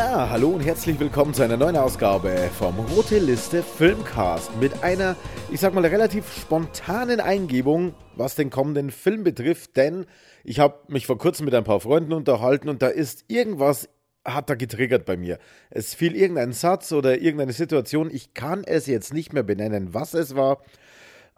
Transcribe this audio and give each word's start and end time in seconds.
Ja, 0.00 0.30
hallo 0.30 0.48
und 0.48 0.60
herzlich 0.60 0.98
willkommen 0.98 1.34
zu 1.34 1.42
einer 1.42 1.58
neuen 1.58 1.76
Ausgabe 1.76 2.34
vom 2.58 2.74
Rote 2.78 3.18
Liste 3.18 3.62
Filmcast 3.62 4.50
mit 4.58 4.82
einer, 4.82 5.14
ich 5.52 5.60
sag 5.60 5.74
mal, 5.74 5.84
relativ 5.84 6.24
spontanen 6.40 7.20
Eingebung, 7.20 7.92
was 8.16 8.34
den 8.34 8.48
kommenden 8.48 8.90
Film 8.92 9.24
betrifft, 9.24 9.76
denn 9.76 10.06
ich 10.42 10.58
habe 10.58 10.78
mich 10.88 11.06
vor 11.06 11.18
kurzem 11.18 11.44
mit 11.44 11.54
ein 11.54 11.64
paar 11.64 11.80
Freunden 11.80 12.14
unterhalten 12.14 12.70
und 12.70 12.80
da 12.80 12.86
ist 12.86 13.26
irgendwas 13.28 13.90
hat 14.24 14.48
da 14.48 14.54
getriggert 14.54 15.04
bei 15.04 15.18
mir. 15.18 15.38
Es 15.68 15.92
fiel 15.92 16.16
irgendein 16.16 16.54
Satz 16.54 16.92
oder 16.92 17.20
irgendeine 17.20 17.52
Situation, 17.52 18.10
ich 18.10 18.32
kann 18.32 18.64
es 18.64 18.86
jetzt 18.86 19.12
nicht 19.12 19.34
mehr 19.34 19.42
benennen, 19.42 19.92
was 19.92 20.14
es 20.14 20.34
war. 20.34 20.62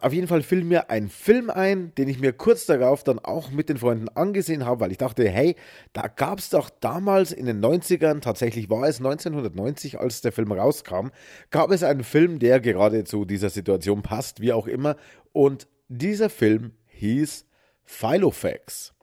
Auf 0.03 0.11
jeden 0.11 0.27
Fall 0.27 0.43
fiel 0.43 0.65
mir 0.65 0.89
ein 0.89 1.07
Film 1.07 1.49
ein, 1.49 1.95
den 1.95 2.09
ich 2.09 2.19
mir 2.19 2.33
kurz 2.33 2.65
darauf 2.65 3.05
dann 3.05 3.19
auch 3.19 3.51
mit 3.51 3.69
den 3.69 3.77
Freunden 3.77 4.09
angesehen 4.09 4.65
habe, 4.65 4.81
weil 4.81 4.91
ich 4.91 4.97
dachte, 4.97 5.29
hey, 5.29 5.55
da 5.93 6.09
gab 6.09 6.39
es 6.39 6.49
doch 6.49 6.69
damals 6.69 7.31
in 7.31 7.45
den 7.45 7.63
90ern, 7.63 8.19
tatsächlich 8.19 8.69
war 8.69 8.85
es 8.85 8.97
1990, 8.97 10.01
als 10.01 10.19
der 10.19 10.33
Film 10.33 10.51
rauskam, 10.51 11.07
gab 11.51 11.71
es 11.71 11.83
einen 11.83 12.03
Film, 12.03 12.39
der 12.39 12.59
gerade 12.59 13.05
zu 13.05 13.23
dieser 13.23 13.49
Situation 13.49 14.01
passt, 14.01 14.41
wie 14.41 14.51
auch 14.51 14.67
immer. 14.67 14.97
Und 15.31 15.69
dieser 15.87 16.29
Film 16.29 16.73
hieß 16.87 17.45
Filofax. 17.85 18.93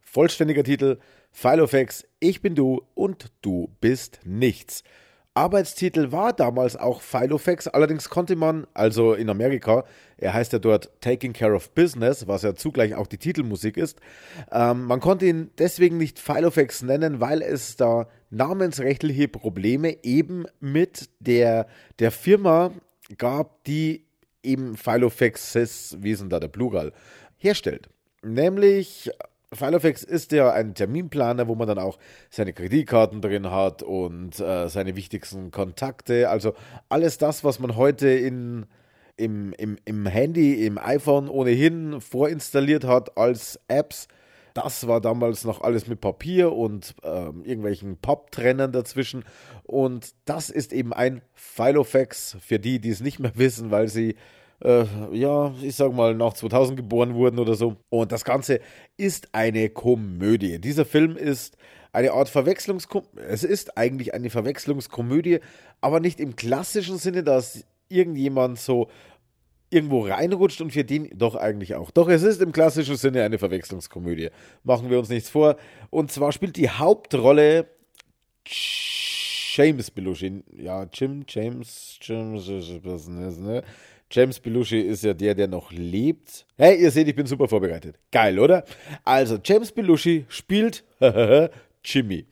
Vollständiger 0.00 0.64
Titel 0.64 0.96
Filofax, 1.30 2.06
ich 2.20 2.40
bin 2.40 2.54
du 2.54 2.80
und 2.94 3.32
du 3.42 3.76
bist 3.82 4.20
nichts. 4.24 4.82
Arbeitstitel 5.38 6.10
war 6.10 6.32
damals 6.32 6.74
auch 6.74 7.00
Filofax, 7.00 7.68
allerdings 7.68 8.10
konnte 8.10 8.34
man, 8.34 8.66
also 8.74 9.14
in 9.14 9.30
Amerika, 9.30 9.84
er 10.16 10.34
heißt 10.34 10.52
ja 10.52 10.58
dort 10.58 10.90
Taking 11.00 11.32
Care 11.32 11.54
of 11.54 11.70
Business, 11.70 12.26
was 12.26 12.42
ja 12.42 12.56
zugleich 12.56 12.96
auch 12.96 13.06
die 13.06 13.18
Titelmusik 13.18 13.76
ist, 13.76 14.00
ähm, 14.50 14.86
man 14.86 14.98
konnte 14.98 15.26
ihn 15.26 15.50
deswegen 15.56 15.96
nicht 15.96 16.18
Filofax 16.18 16.82
nennen, 16.82 17.20
weil 17.20 17.40
es 17.42 17.76
da 17.76 18.08
namensrechtliche 18.30 19.28
Probleme 19.28 19.98
eben 20.02 20.44
mit 20.58 21.08
der, 21.20 21.68
der 22.00 22.10
Firma 22.10 22.72
gab, 23.16 23.62
die 23.62 24.06
eben 24.42 24.76
Filofaxes, 24.76 25.98
wie 26.00 26.10
ist 26.10 26.20
denn 26.20 26.30
da 26.30 26.40
der 26.40 26.48
Plural, 26.48 26.92
herstellt. 27.36 27.88
Nämlich 28.24 29.08
Filofax 29.52 30.02
ist 30.02 30.32
ja 30.32 30.52
ein 30.52 30.74
Terminplaner, 30.74 31.48
wo 31.48 31.54
man 31.54 31.66
dann 31.66 31.78
auch 31.78 31.98
seine 32.28 32.52
Kreditkarten 32.52 33.22
drin 33.22 33.50
hat 33.50 33.82
und 33.82 34.38
äh, 34.40 34.68
seine 34.68 34.94
wichtigsten 34.94 35.50
Kontakte. 35.50 36.28
Also 36.28 36.54
alles 36.88 37.16
das, 37.16 37.44
was 37.44 37.58
man 37.58 37.76
heute 37.76 38.08
in, 38.08 38.66
im, 39.16 39.54
im, 39.54 39.78
im 39.86 40.06
Handy, 40.06 40.66
im 40.66 40.76
iPhone 40.76 41.28
ohnehin 41.28 42.00
vorinstalliert 42.00 42.84
hat 42.84 43.16
als 43.16 43.58
Apps. 43.68 44.08
Das 44.52 44.86
war 44.86 45.00
damals 45.00 45.44
noch 45.44 45.62
alles 45.62 45.86
mit 45.86 46.00
Papier 46.00 46.52
und 46.52 46.94
äh, 47.02 47.08
irgendwelchen 47.08 47.96
Pop-Trennern 47.96 48.72
dazwischen. 48.72 49.24
Und 49.62 50.14
das 50.26 50.50
ist 50.50 50.72
eben 50.74 50.92
ein 50.92 51.22
Filofax 51.34 52.36
für 52.40 52.58
die, 52.58 52.80
die 52.80 52.90
es 52.90 53.00
nicht 53.00 53.18
mehr 53.18 53.32
wissen, 53.36 53.70
weil 53.70 53.88
sie 53.88 54.16
äh, 54.62 54.84
ja, 55.12 55.54
ich 55.62 55.76
sag 55.76 55.92
mal, 55.92 56.14
nach 56.14 56.34
2000 56.34 56.76
geboren 56.76 57.14
wurden 57.14 57.38
oder 57.38 57.54
so. 57.54 57.76
Und 57.90 58.12
das 58.12 58.24
Ganze 58.24 58.60
ist 58.96 59.28
eine 59.32 59.68
Komödie. 59.70 60.60
Dieser 60.60 60.84
Film 60.84 61.16
ist 61.16 61.56
eine 61.92 62.12
Art 62.12 62.28
Verwechslungskomödie. 62.28 63.22
Es 63.28 63.44
ist 63.44 63.76
eigentlich 63.76 64.14
eine 64.14 64.30
Verwechslungskomödie, 64.30 65.40
aber 65.80 66.00
nicht 66.00 66.20
im 66.20 66.36
klassischen 66.36 66.98
Sinne, 66.98 67.22
dass 67.22 67.64
irgendjemand 67.88 68.58
so 68.58 68.88
irgendwo 69.70 70.06
reinrutscht 70.06 70.60
und 70.60 70.72
für 70.72 70.84
den 70.84 71.10
doch 71.16 71.34
eigentlich 71.34 71.74
auch. 71.74 71.90
Doch 71.90 72.08
es 72.08 72.22
ist 72.22 72.40
im 72.40 72.52
klassischen 72.52 72.96
Sinne 72.96 73.22
eine 73.22 73.38
Verwechslungskomödie. 73.38 74.30
Machen 74.64 74.90
wir 74.90 74.98
uns 74.98 75.08
nichts 75.08 75.28
vor. 75.28 75.56
Und 75.90 76.10
zwar 76.10 76.32
spielt 76.32 76.56
die 76.56 76.70
Hauptrolle 76.70 77.66
James 78.44 79.90
Belushi. 79.90 80.42
Ja, 80.56 80.86
Jim, 80.92 81.24
James, 81.28 81.98
James, 82.00 82.48
ne? 83.38 83.62
James 84.10 84.40
Belushi 84.40 84.80
ist 84.80 85.04
ja 85.04 85.12
der, 85.12 85.34
der 85.34 85.48
noch 85.48 85.70
lebt. 85.70 86.46
Hey, 86.56 86.80
ihr 86.80 86.90
seht, 86.90 87.08
ich 87.08 87.14
bin 87.14 87.26
super 87.26 87.46
vorbereitet. 87.46 87.98
Geil, 88.10 88.38
oder? 88.38 88.64
Also, 89.04 89.38
James 89.44 89.70
Belushi 89.70 90.24
spielt 90.28 90.84
Jimmy. 91.84 92.26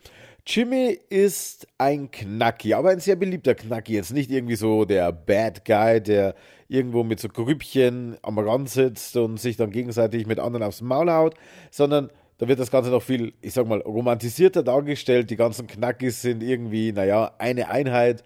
Jimmy 0.45 0.97
ist 1.09 1.67
ein 1.77 2.09
Knacki, 2.09 2.73
aber 2.73 2.89
ein 2.89 2.99
sehr 2.99 3.15
beliebter 3.15 3.53
Knacki. 3.53 3.93
Jetzt 3.93 4.13
nicht 4.13 4.31
irgendwie 4.31 4.55
so 4.55 4.85
der 4.85 5.11
Bad 5.11 5.65
Guy, 5.65 6.01
der 6.01 6.35
irgendwo 6.67 7.03
mit 7.03 7.19
so 7.19 7.27
Grüppchen 7.27 8.17
am 8.21 8.39
Rand 8.39 8.69
sitzt 8.69 9.15
und 9.17 9.39
sich 9.39 9.57
dann 9.57 9.71
gegenseitig 9.71 10.25
mit 10.25 10.39
anderen 10.39 10.63
aufs 10.63 10.81
Maul 10.81 11.11
haut, 11.11 11.35
sondern 11.69 12.09
da 12.37 12.47
wird 12.47 12.59
das 12.59 12.71
Ganze 12.71 12.91
noch 12.91 13.03
viel, 13.03 13.33
ich 13.41 13.53
sag 13.53 13.67
mal, 13.67 13.81
romantisierter 13.81 14.63
dargestellt. 14.63 15.29
Die 15.29 15.35
ganzen 15.35 15.67
Knackis 15.67 16.21
sind 16.21 16.41
irgendwie, 16.41 16.91
naja, 16.91 17.33
eine 17.39 17.69
Einheit. 17.69 18.23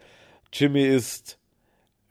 Jimmy 0.54 0.86
ist 0.86 1.40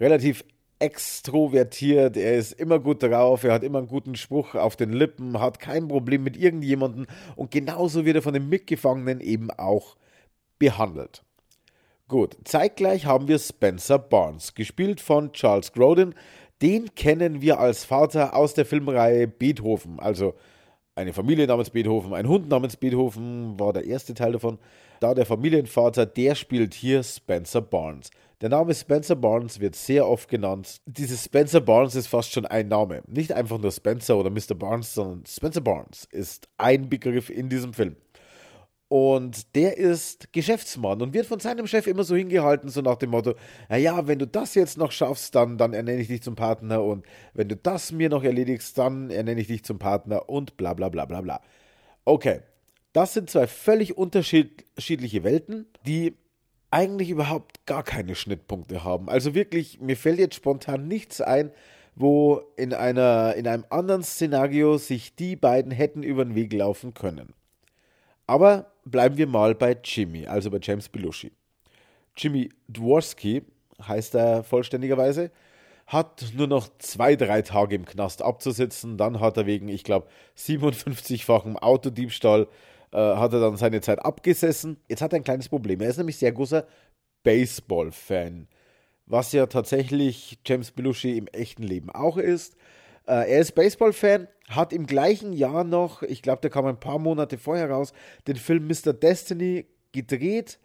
relativ 0.01 0.45
extrovertiert, 0.81 2.17
er 2.17 2.37
ist 2.37 2.53
immer 2.53 2.79
gut 2.79 3.03
drauf, 3.03 3.45
er 3.45 3.53
hat 3.53 3.63
immer 3.63 3.79
einen 3.79 3.87
guten 3.87 4.17
Spruch 4.17 4.55
auf 4.55 4.77
den 4.77 4.93
Lippen, 4.93 5.39
hat 5.39 5.61
kein 5.61 5.89
Problem 5.89 6.25
mit 6.25 6.37
irgendjemandem 6.37 7.07
und 7.37 7.51
genauso 7.51 8.05
wird 8.05 8.17
er 8.17 8.23
von 8.23 8.35
den 8.35 8.49
Mitgefangenen 8.49 9.21
eben 9.21 9.51
auch 9.51 9.97
behandelt. 10.59 11.23
Gut, 12.09 12.37
zeitgleich 12.45 13.07
haben 13.07 13.29
wir 13.29 13.39
Spencer 13.39 13.99
Barnes, 13.99 14.55
gespielt 14.55 15.01
von 15.01 15.33
Charles 15.33 15.73
Grodin. 15.73 16.15
Den 16.63 16.95
kennen 16.95 17.41
wir 17.41 17.61
als 17.61 17.85
Vater 17.85 18.35
aus 18.35 18.55
der 18.55 18.67
Filmreihe 18.67 19.29
Beethoven, 19.29 20.01
also 20.01 20.35
eine 20.97 21.13
Familie 21.13 21.47
namens 21.47 21.71
Beethoven, 21.71 22.15
ein 22.15 22.29
Hund 22.29 22.49
namens 22.49 22.77
Beethoven 22.77 23.59
war 23.61 23.73
der 23.73 23.85
erste 23.85 24.15
Teil 24.15 24.33
davon. 24.33 24.59
Da 24.99 25.15
der 25.15 25.25
Familienvater, 25.25 26.05
der 26.05 26.35
spielt 26.35 26.75
hier 26.75 27.03
Spencer 27.03 27.63
Barnes. 27.63 28.11
Der 28.41 28.49
Name 28.49 28.75
Spencer 28.75 29.17
Barnes 29.17 29.61
wird 29.61 29.77
sehr 29.77 30.09
oft 30.09 30.27
genannt. 30.27 30.81
Dieses 30.87 31.27
Spencer 31.27 31.61
Barnes 31.61 31.95
ist 31.95 32.07
fast 32.07 32.33
schon 32.33 32.47
ein 32.47 32.69
Name. 32.69 33.03
Nicht 33.07 33.33
einfach 33.33 33.59
nur 33.59 33.71
Spencer 33.71 34.17
oder 34.17 34.31
Mr. 34.31 34.55
Barnes, 34.55 34.95
sondern 34.95 35.27
Spencer 35.27 35.61
Barnes 35.61 36.09
ist 36.11 36.49
ein 36.57 36.89
Begriff 36.89 37.29
in 37.29 37.51
diesem 37.51 37.75
Film. 37.75 37.97
Und 38.89 39.55
der 39.55 39.77
ist 39.77 40.33
Geschäftsmann 40.33 41.03
und 41.03 41.13
wird 41.13 41.27
von 41.27 41.39
seinem 41.39 41.67
Chef 41.67 41.87
immer 41.87 42.03
so 42.03 42.17
hingehalten, 42.17 42.71
so 42.71 42.81
nach 42.81 42.97
dem 42.97 43.11
Motto, 43.11 43.35
naja, 43.69 44.07
wenn 44.09 44.19
du 44.19 44.27
das 44.27 44.55
jetzt 44.55 44.79
noch 44.79 44.91
schaffst, 44.91 45.35
dann, 45.35 45.59
dann 45.59 45.75
ernenne 45.75 46.01
ich 46.01 46.09
dich 46.09 46.23
zum 46.23 46.35
Partner 46.35 46.83
und 46.83 47.05
wenn 47.35 47.49
du 47.49 47.57
das 47.57 47.93
mir 47.93 48.09
noch 48.09 48.25
erledigst, 48.25 48.77
dann 48.79 49.11
ernenne 49.11 49.43
ich 49.43 49.49
dich 49.49 49.65
zum 49.65 49.79
Partner 49.79 50.31
und 50.31 50.57
bla 50.57 50.73
bla 50.73 50.89
bla 50.89 51.05
bla 51.05 51.21
bla. 51.21 51.41
Okay, 52.07 52.41
das 52.95 53.13
sind 53.13 53.31
zwei 53.31 53.47
völlig 53.47 53.97
unterschiedliche 53.97 55.23
Welten, 55.23 55.67
die 55.87 56.17
eigentlich 56.71 57.11
überhaupt 57.11 57.67
gar 57.67 57.83
keine 57.83 58.15
Schnittpunkte 58.15 58.85
haben. 58.85 59.09
Also 59.09 59.35
wirklich, 59.35 59.81
mir 59.81 59.97
fällt 59.97 60.19
jetzt 60.19 60.37
spontan 60.37 60.87
nichts 60.87 61.21
ein, 61.21 61.51
wo 61.97 62.43
in, 62.57 62.73
einer, 62.73 63.35
in 63.35 63.47
einem 63.47 63.65
anderen 63.71 64.03
Szenario 64.03 64.79
sich 64.79 65.15
die 65.17 65.37
beiden 65.37 65.73
hätten 65.73 66.03
über 66.03 66.25
den 66.25 66.35
Weg 66.35 66.53
laufen 66.53 66.95
können. 66.95 67.35
Aber 68.27 68.73
bleiben 68.85 69.17
wir 69.17 69.27
mal 69.27 69.55
bei 69.55 69.77
Jimmy, 69.83 70.27
also 70.27 70.51
bei 70.51 70.59
James 70.63 70.89
Belushi. 70.89 71.33
Jimmy 72.17 72.51
Dworsky 72.69 73.43
heißt 73.87 74.15
er 74.15 74.45
vollständigerweise, 74.45 75.31
hat 75.87 76.33
nur 76.37 76.47
noch 76.47 76.69
zwei, 76.79 77.17
drei 77.17 77.43
Tage 77.43 77.75
im 77.75 77.85
Knast 77.85 78.23
abzusitzen. 78.23 78.97
Dann 78.97 79.19
hat 79.19 79.37
er 79.37 79.47
wegen, 79.47 79.69
ich 79.69 79.83
glaube, 79.83 80.07
57-fachem 80.39 81.57
Autodiebstahl 81.57 82.47
äh, 82.93 82.99
hat 82.99 83.33
er 83.33 83.41
dann 83.41 83.57
seine 83.57 83.81
Zeit 83.81 84.05
abgesessen. 84.05 84.79
Jetzt 84.89 85.03
hat 85.03 85.13
er 85.13 85.17
ein 85.19 85.25
kleines 85.25 85.49
Problem. 85.49 85.81
Er 85.81 85.91
ist 85.91 85.99
nämlich 85.99 86.17
sehr 86.17 86.33
großer 86.33 86.67
Baseball-Fan, 87.23 88.49
was 89.07 89.33
ja 89.33 89.47
tatsächlich 89.47 90.39
James 90.47 90.71
Belushi 90.71 91.17
im 91.17 91.27
echten 91.29 91.63
Leben 91.63 91.91
auch 91.91 92.17
ist. 92.17 92.57
Äh, 93.07 93.31
er 93.31 93.41
ist 93.41 93.55
Baseball-Fan, 93.55 94.29
hat 94.49 94.73
im 94.73 94.87
gleichen 94.87 95.33
Jahr 95.33 95.65
noch, 95.65 96.03
ich 96.03 96.23
glaube, 96.23 96.41
der 96.41 96.51
kam 96.51 96.67
ein 96.67 96.81
paar 96.81 96.99
Monate 96.99 97.39
vorher 97.39 97.71
raus, 97.71 97.93
den 98.27 98.37
Film 98.37 98.67
Mr. 98.67 98.93
Destiny 98.93 99.67
gedreht, 99.93 100.59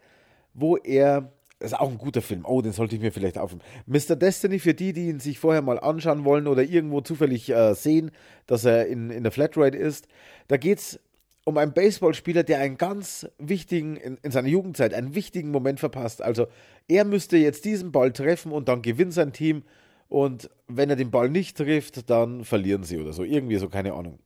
wo 0.54 0.76
er 0.76 1.32
das 1.58 1.72
ist 1.72 1.78
auch 1.78 1.88
ein 1.88 1.96
guter 1.96 2.20
Film. 2.20 2.44
Oh, 2.44 2.60
den 2.60 2.72
sollte 2.72 2.96
ich 2.96 3.00
mir 3.00 3.12
vielleicht 3.12 3.38
aufnehmen. 3.38 3.62
Mr. 3.86 4.14
Destiny, 4.14 4.58
für 4.58 4.74
die, 4.74 4.92
die 4.92 5.08
ihn 5.08 5.20
sich 5.20 5.38
vorher 5.38 5.62
mal 5.62 5.80
anschauen 5.80 6.24
wollen 6.26 6.48
oder 6.48 6.62
irgendwo 6.62 7.00
zufällig 7.00 7.48
äh, 7.48 7.74
sehen, 7.74 8.10
dass 8.46 8.66
er 8.66 8.86
in, 8.86 9.08
in 9.10 9.22
der 9.22 9.32
Flatrate 9.32 9.76
ist. 9.76 10.06
Da 10.48 10.58
geht 10.58 10.78
es 10.78 11.00
um 11.46 11.58
einen 11.58 11.72
Baseballspieler, 11.72 12.42
der 12.42 12.58
einen 12.58 12.76
ganz 12.76 13.28
wichtigen, 13.38 13.96
in, 13.96 14.18
in, 14.20 14.32
seiner 14.32 14.48
Jugendzeit, 14.48 14.92
einen 14.92 15.14
wichtigen 15.14 15.52
Moment 15.52 15.78
verpasst. 15.78 16.20
Also 16.20 16.48
er 16.88 17.04
müsste 17.04 17.36
jetzt 17.36 17.64
diesen 17.64 17.92
Ball 17.92 18.12
treffen 18.12 18.50
und 18.50 18.68
dann 18.68 18.82
gewinnt 18.82 19.14
sein 19.14 19.32
Team. 19.32 19.62
Und 20.08 20.50
wenn 20.66 20.90
er 20.90 20.96
den 20.96 21.12
Ball 21.12 21.30
nicht 21.30 21.56
trifft, 21.56 22.10
dann 22.10 22.44
verlieren 22.44 22.82
sie 22.82 22.98
oder 22.98 23.12
so. 23.12 23.22
Irgendwie 23.22 23.58
so, 23.58 23.68
keine 23.68 23.94
Ahnung. 23.94 24.18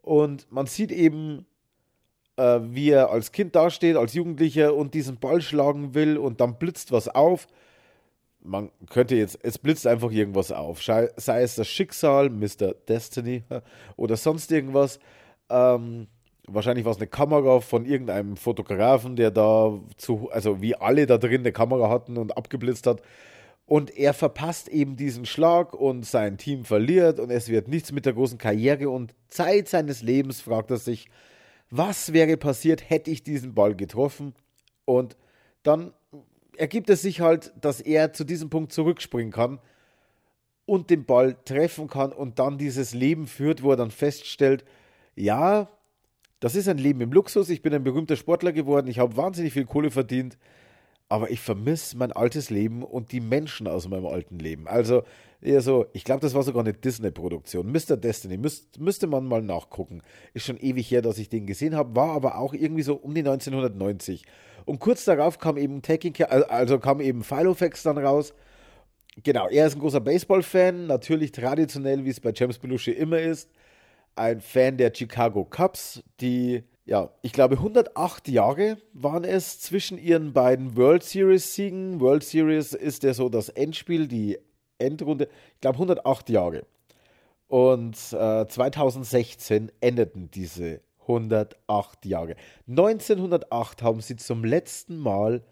Und 0.00 0.50
man 0.50 0.64
sieht 0.64 0.92
eben, 0.92 1.44
äh, 2.36 2.60
wie 2.62 2.88
er 2.88 3.10
als 3.10 3.32
Kind 3.32 3.54
dasteht, 3.54 3.96
als 3.96 4.14
Jugendlicher 4.14 4.74
und 4.74 4.94
diesen 4.94 5.18
Ball 5.18 5.42
schlagen 5.42 5.92
will 5.92 6.16
und 6.16 6.40
dann 6.40 6.58
blitzt 6.58 6.90
was 6.90 7.06
auf. 7.06 7.48
Man 8.40 8.70
könnte 8.88 9.14
jetzt, 9.14 9.38
es 9.42 9.58
blitzt 9.58 9.86
einfach 9.86 10.10
irgendwas 10.10 10.52
auf. 10.52 10.82
Sei 10.82 11.10
es 11.16 11.56
das 11.56 11.68
Schicksal, 11.68 12.30
Mr. 12.30 12.72
Destiny 12.88 13.44
oder 13.96 14.16
sonst 14.16 14.50
irgendwas. 14.50 15.00
Ähm, 15.50 16.06
Wahrscheinlich 16.48 16.84
war 16.84 16.92
es 16.92 16.98
eine 16.98 17.08
Kamera 17.08 17.60
von 17.60 17.84
irgendeinem 17.84 18.36
Fotografen, 18.36 19.16
der 19.16 19.30
da 19.30 19.80
zu, 19.96 20.30
also 20.30 20.62
wie 20.62 20.76
alle 20.76 21.06
da 21.06 21.18
drin 21.18 21.40
eine 21.40 21.52
Kamera 21.52 21.88
hatten 21.88 22.16
und 22.16 22.36
abgeblitzt 22.36 22.86
hat. 22.86 23.02
Und 23.66 23.96
er 23.96 24.14
verpasst 24.14 24.68
eben 24.68 24.96
diesen 24.96 25.26
Schlag 25.26 25.74
und 25.74 26.06
sein 26.06 26.38
Team 26.38 26.64
verliert 26.64 27.18
und 27.18 27.30
es 27.30 27.48
wird 27.48 27.66
nichts 27.66 27.90
mit 27.90 28.06
der 28.06 28.12
großen 28.12 28.38
Karriere 28.38 28.88
und 28.88 29.12
Zeit 29.28 29.68
seines 29.68 30.02
Lebens 30.02 30.40
fragt 30.40 30.70
er 30.70 30.76
sich, 30.76 31.08
was 31.68 32.12
wäre 32.12 32.36
passiert, 32.36 32.88
hätte 32.88 33.10
ich 33.10 33.24
diesen 33.24 33.54
Ball 33.54 33.74
getroffen? 33.74 34.34
Und 34.84 35.16
dann 35.64 35.92
ergibt 36.56 36.90
es 36.90 37.02
sich 37.02 37.20
halt, 37.20 37.52
dass 37.60 37.80
er 37.80 38.12
zu 38.12 38.22
diesem 38.22 38.50
Punkt 38.50 38.72
zurückspringen 38.72 39.32
kann 39.32 39.58
und 40.64 40.90
den 40.90 41.04
Ball 41.04 41.36
treffen 41.44 41.88
kann 41.88 42.12
und 42.12 42.38
dann 42.38 42.58
dieses 42.58 42.94
Leben 42.94 43.26
führt, 43.26 43.64
wo 43.64 43.70
er 43.72 43.76
dann 43.76 43.90
feststellt, 43.90 44.64
ja, 45.16 45.68
das 46.40 46.54
ist 46.54 46.68
ein 46.68 46.78
Leben 46.78 47.00
im 47.00 47.12
Luxus, 47.12 47.48
ich 47.48 47.62
bin 47.62 47.74
ein 47.74 47.84
berühmter 47.84 48.16
Sportler 48.16 48.52
geworden, 48.52 48.88
ich 48.88 48.98
habe 48.98 49.16
wahnsinnig 49.16 49.52
viel 49.52 49.64
Kohle 49.64 49.90
verdient, 49.90 50.36
aber 51.08 51.30
ich 51.30 51.40
vermisse 51.40 51.96
mein 51.96 52.12
altes 52.12 52.50
Leben 52.50 52.82
und 52.82 53.12
die 53.12 53.20
Menschen 53.20 53.66
aus 53.68 53.88
meinem 53.88 54.06
alten 54.06 54.38
Leben. 54.38 54.66
Also 54.66 55.02
eher 55.40 55.60
so, 55.60 55.86
ich 55.92 56.04
glaube, 56.04 56.20
das 56.20 56.34
war 56.34 56.42
sogar 56.42 56.64
eine 56.64 56.72
Disney-Produktion. 56.72 57.70
Mr. 57.70 57.96
Destiny, 57.96 58.36
müsst, 58.36 58.80
müsste 58.80 59.06
man 59.06 59.26
mal 59.26 59.42
nachgucken. 59.42 60.02
Ist 60.34 60.46
schon 60.46 60.58
ewig 60.58 60.90
her, 60.90 61.02
dass 61.02 61.18
ich 61.18 61.28
den 61.28 61.46
gesehen 61.46 61.76
habe, 61.76 61.94
war 61.94 62.10
aber 62.10 62.38
auch 62.38 62.54
irgendwie 62.54 62.82
so 62.82 62.94
um 62.96 63.14
die 63.14 63.20
1990. 63.20 64.24
Und 64.64 64.80
kurz 64.80 65.04
darauf 65.04 65.38
kam 65.38 65.56
eben 65.56 65.80
Taking 65.80 66.12
Care, 66.12 66.50
also 66.50 66.78
kam 66.80 67.00
eben 67.00 67.22
Filofax 67.22 67.84
dann 67.84 67.98
raus. 67.98 68.34
Genau, 69.22 69.48
er 69.48 69.66
ist 69.66 69.76
ein 69.76 69.80
großer 69.80 70.00
Baseball-Fan, 70.00 70.88
natürlich 70.88 71.32
traditionell, 71.32 72.04
wie 72.04 72.10
es 72.10 72.20
bei 72.20 72.32
James 72.34 72.58
Belushi 72.58 72.90
immer 72.90 73.20
ist. 73.20 73.48
Ein 74.16 74.40
Fan 74.40 74.76
der 74.76 74.92
Chicago 74.94 75.44
Cubs, 75.44 76.02
die 76.20 76.64
ja, 76.86 77.10
ich 77.22 77.32
glaube 77.32 77.56
108 77.56 78.28
Jahre 78.28 78.78
waren 78.92 79.24
es 79.24 79.60
zwischen 79.60 79.98
ihren 79.98 80.32
beiden 80.32 80.76
World 80.76 81.02
Series 81.02 81.54
Siegen. 81.54 82.00
World 82.00 82.22
Series 82.22 82.74
ist 82.74 83.02
ja 83.02 83.12
so 83.12 83.28
das 83.28 83.48
Endspiel, 83.48 84.06
die 84.06 84.38
Endrunde. 84.78 85.28
Ich 85.54 85.60
glaube 85.60 85.76
108 85.76 86.28
Jahre. 86.30 86.64
Und 87.48 87.96
äh, 88.12 88.46
2016 88.46 89.72
endeten 89.80 90.30
diese 90.30 90.80
108 91.02 92.06
Jahre. 92.06 92.36
1908 92.68 93.82
haben 93.82 94.00
sie 94.00 94.16
zum 94.16 94.44
letzten 94.44 94.96
Mal 94.96 95.42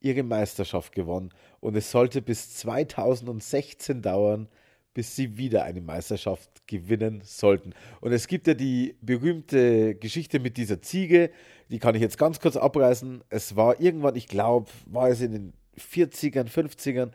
ihre 0.00 0.22
Meisterschaft 0.22 0.92
gewonnen 0.92 1.30
und 1.60 1.76
es 1.76 1.90
sollte 1.90 2.20
bis 2.20 2.54
2016 2.56 4.02
dauern, 4.02 4.48
bis 4.94 5.16
sie 5.16 5.36
wieder 5.36 5.64
eine 5.64 5.80
Meisterschaft 5.80 6.66
gewinnen 6.66 7.20
sollten. 7.24 7.74
Und 8.00 8.12
es 8.12 8.28
gibt 8.28 8.46
ja 8.46 8.54
die 8.54 8.96
berühmte 9.02 9.96
Geschichte 9.96 10.38
mit 10.38 10.56
dieser 10.56 10.80
Ziege, 10.80 11.30
die 11.68 11.80
kann 11.80 11.96
ich 11.96 12.00
jetzt 12.00 12.16
ganz 12.16 12.40
kurz 12.40 12.56
abreißen. 12.56 13.24
Es 13.28 13.56
war 13.56 13.80
irgendwann, 13.80 14.14
ich 14.14 14.28
glaube, 14.28 14.70
war 14.86 15.08
es 15.08 15.20
in 15.20 15.32
den 15.32 15.52
40ern, 15.76 16.48
50ern, 16.48 17.10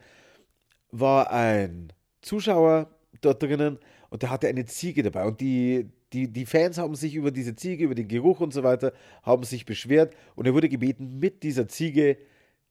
war 0.92 1.32
ein 1.32 1.92
Zuschauer 2.20 2.90
dort 3.22 3.42
drinnen 3.42 3.78
und 4.10 4.22
der 4.22 4.30
hatte 4.30 4.48
eine 4.48 4.66
Ziege 4.66 5.02
dabei. 5.02 5.24
Und 5.24 5.40
die, 5.40 5.90
die, 6.12 6.30
die 6.30 6.46
Fans 6.46 6.76
haben 6.76 6.94
sich 6.94 7.14
über 7.14 7.30
diese 7.30 7.56
Ziege, 7.56 7.84
über 7.84 7.94
den 7.94 8.08
Geruch 8.08 8.40
und 8.40 8.52
so 8.52 8.62
weiter, 8.62 8.92
haben 9.22 9.44
sich 9.44 9.64
beschwert 9.64 10.14
und 10.34 10.46
er 10.46 10.52
wurde 10.52 10.68
gebeten, 10.68 11.18
mit 11.18 11.42
dieser 11.42 11.66
Ziege 11.66 12.18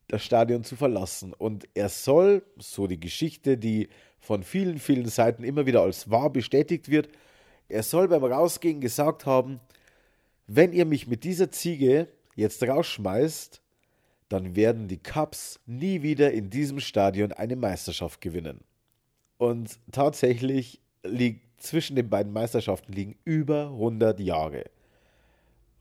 das 0.07 0.23
Stadion 0.23 0.63
zu 0.63 0.75
verlassen. 0.75 1.33
Und 1.33 1.67
er 1.73 1.89
soll, 1.89 2.44
so 2.57 2.88
die 2.88 3.00
Geschichte, 3.00 3.57
die 3.57 3.89
von 4.19 4.44
vielen, 4.44 4.80
vielen 4.80 5.07
Seiten 5.07 5.44
immer 5.44 5.66
wieder 5.66 5.81
als 5.81 6.10
wahr 6.10 6.30
bestätigt 6.30 6.89
wird. 6.89 7.10
Er 7.68 7.83
soll 7.83 8.07
beim 8.07 8.24
Rausgehen 8.24 8.81
gesagt 8.81 9.25
haben, 9.25 9.60
wenn 10.48 10.74
ihr 10.74 10.86
mich 10.86 11.07
mit 11.07 11.24
dieser 11.24 11.51
Ziege 11.51 12.07
jetzt 12.36 12.63
rausschmeißt, 12.63 13.62
dann 14.30 14.56
werden 14.56 14.88
die 14.88 14.98
Cubs 14.98 15.60
nie 15.66 16.01
wieder 16.01 16.31
in 16.31 16.50
diesem 16.50 16.80
Stadion 16.80 17.31
eine 17.31 17.56
Meisterschaft 17.56 18.21
gewinnen. 18.21 18.62
Und 19.38 19.80
tatsächlich 19.92 20.80
liegt 21.04 21.42
zwischen 21.62 21.95
den 21.95 22.10
beiden 22.10 22.31
Meisterschaften 22.33 22.94
liegen 22.94 23.16
über 23.25 23.68
100 23.68 24.19
Jahre. 24.19 24.66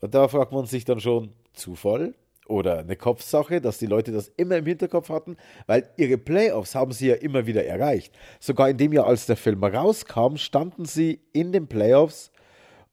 Und 0.00 0.14
da 0.14 0.28
fragt 0.28 0.52
man 0.52 0.66
sich 0.66 0.84
dann 0.84 1.00
schon, 1.00 1.32
Zufall? 1.52 2.14
Oder 2.48 2.80
eine 2.80 2.96
Kopfsache, 2.96 3.60
dass 3.60 3.78
die 3.78 3.86
Leute 3.86 4.10
das 4.10 4.32
immer 4.36 4.56
im 4.56 4.66
Hinterkopf 4.66 5.08
hatten, 5.10 5.36
weil 5.66 5.88
ihre 5.96 6.18
Playoffs 6.18 6.74
haben 6.74 6.92
sie 6.92 7.08
ja 7.08 7.14
immer 7.14 7.46
wieder 7.46 7.64
erreicht. 7.64 8.14
Sogar 8.40 8.70
in 8.70 8.78
dem 8.78 8.92
Jahr, 8.92 9.06
als 9.06 9.26
der 9.26 9.36
Film 9.36 9.62
rauskam, 9.62 10.36
standen 10.36 10.86
sie 10.86 11.20
in 11.32 11.52
den 11.52 11.68
Playoffs 11.68 12.32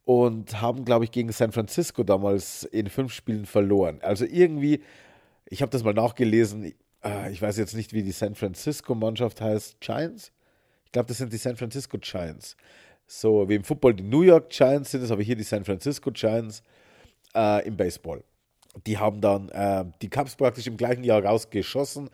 und 0.04 0.62
haben, 0.62 0.86
glaube 0.86 1.06
ich, 1.06 1.12
gegen 1.12 1.32
San 1.32 1.52
Francisco 1.52 2.04
damals 2.04 2.64
in 2.64 2.90
fünf 2.90 3.14
Spielen 3.14 3.46
verloren. 3.46 4.00
Also 4.02 4.26
irgendwie, 4.26 4.82
ich 5.50 5.62
habe 5.62 5.72
das 5.72 5.84
mal 5.84 5.94
nachgelesen, 5.94 6.74
äh, 7.04 7.32
ich 7.32 7.42
weiß 7.42 7.58
jetzt 7.58 7.76
nicht, 7.76 7.94
wie 7.94 8.04
die 8.04 8.12
San 8.12 8.36
Francisco-Mannschaft 8.36 9.42
heißt, 9.42 9.80
Giants? 9.80 10.32
Ich 10.86 10.92
glaube, 10.92 11.08
das 11.08 11.18
sind 11.18 11.34
die 11.34 11.38
San 11.38 11.56
Francisco 11.56 11.98
Giants. 11.98 12.56
So 13.08 13.48
wie 13.48 13.56
im 13.56 13.64
Football 13.64 13.96
die 13.96 14.04
New 14.04 14.22
York 14.22 14.50
Giants 14.50 14.92
sind, 14.92 15.02
das 15.02 15.12
aber 15.12 15.24
hier 15.24 15.36
die 15.36 15.44
San 15.44 15.64
Francisco 15.64 16.12
Giants 16.12 16.62
äh, 17.36 17.66
im 17.68 17.78
Baseball. 17.78 18.24
Die 18.86 18.98
haben 18.98 19.22
dann 19.22 19.50
äh, 19.50 19.86
die 20.02 20.10
Cups 20.10 20.36
praktisch 20.36 20.68
im 20.68 20.78
gleichen 20.78 21.04
Jahr 21.04 21.24
rausgeschossen. 21.24 22.10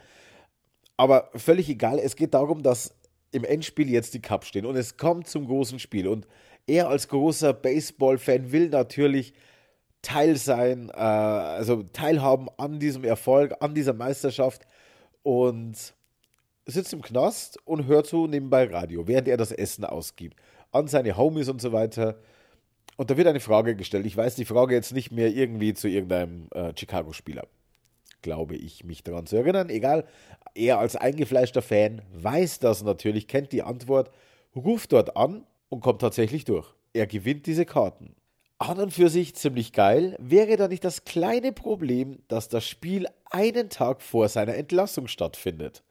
Aber 0.98 1.30
völlig 1.36 1.70
egal, 1.70 2.00
es 2.00 2.16
geht 2.16 2.34
darum, 2.34 2.62
dass 2.62 2.94
im 3.32 3.44
Endspiel 3.44 3.90
jetzt 3.90 4.14
die 4.14 4.22
Cups 4.22 4.48
stehen 4.48 4.66
und 4.66 4.76
es 4.76 4.98
kommt 4.98 5.28
zum 5.28 5.48
großen 5.48 5.80
Spiel. 5.80 6.08
Und 6.08 6.28
er 6.68 6.90
als 6.90 7.08
großer 7.08 7.54
Baseball-Fan 7.54 8.52
will 8.52 8.70
natürlich 8.70 9.34
Teil 10.02 10.36
sein, 10.36 10.90
äh, 10.90 10.98
also 10.98 11.84
teilhaben 11.84 12.50
an 12.58 12.80
diesem 12.80 13.04
Erfolg, 13.04 13.56
an 13.60 13.76
dieser 13.76 13.94
Meisterschaft 13.94 14.64
und 15.24 15.76
sitzt 16.66 16.94
im 16.94 17.02
Knast 17.02 17.58
und 17.66 17.86
hört 17.86 18.08
so 18.08 18.28
nebenbei 18.28 18.66
Radio, 18.66 19.08
während 19.08 19.28
er 19.28 19.38
das 19.38 19.52
Essen 19.52 19.86
ausgibt. 19.86 20.38
An 20.72 20.88
seine 20.88 21.18
Homies 21.18 21.50
und 21.50 21.62
so 21.62 21.72
weiter. 21.72 22.18
Und 22.98 23.10
da 23.10 23.18
wird 23.18 23.28
eine 23.28 23.40
Frage 23.40 23.76
gestellt. 23.76 24.06
Ich 24.06 24.18
weiß 24.18 24.36
die 24.36 24.46
Frage 24.46 24.76
jetzt 24.76 24.94
nicht 24.94 25.12
mehr 25.12 25.30
irgendwie 25.30 25.74
zu 25.74 25.88
irgendeinem 25.88 26.48
äh, 26.54 26.74
Chicago-Spieler. 26.76 27.48
Glaube 28.22 28.56
ich, 28.56 28.84
mich 28.84 29.04
daran 29.04 29.26
zu 29.26 29.38
erinnern. 29.38 29.70
Egal, 29.70 30.06
er 30.54 30.80
als 30.80 30.96
eingefleischter 30.96 31.62
Fan 31.62 32.02
weiß 32.14 32.60
das 32.60 32.84
natürlich, 32.84 33.28
kennt 33.28 33.52
die 33.52 33.64
Antwort, 33.64 34.12
ruft 34.56 34.92
dort 34.92 35.18
an 35.18 35.46
und 35.70 35.82
kommt 35.82 36.02
tatsächlich 36.02 36.46
durch. 36.46 36.68
Er 36.94 37.08
gewinnt 37.08 37.48
diese 37.48 37.66
Karten. 37.66 38.16
An 38.60 38.78
und 38.78 38.94
für 38.94 39.10
sich 39.10 39.34
ziemlich 39.36 39.74
geil, 39.74 40.16
wäre 40.20 40.56
da 40.56 40.68
nicht 40.68 40.84
das 40.84 41.04
kleine 41.04 41.52
Problem, 41.52 42.20
dass 42.28 42.48
das 42.48 42.68
Spiel 42.68 43.08
einen 43.32 43.70
Tag 43.70 44.04
vor 44.04 44.30
seiner 44.30 44.54
Entlassung 44.54 45.08
stattfindet. 45.08 45.84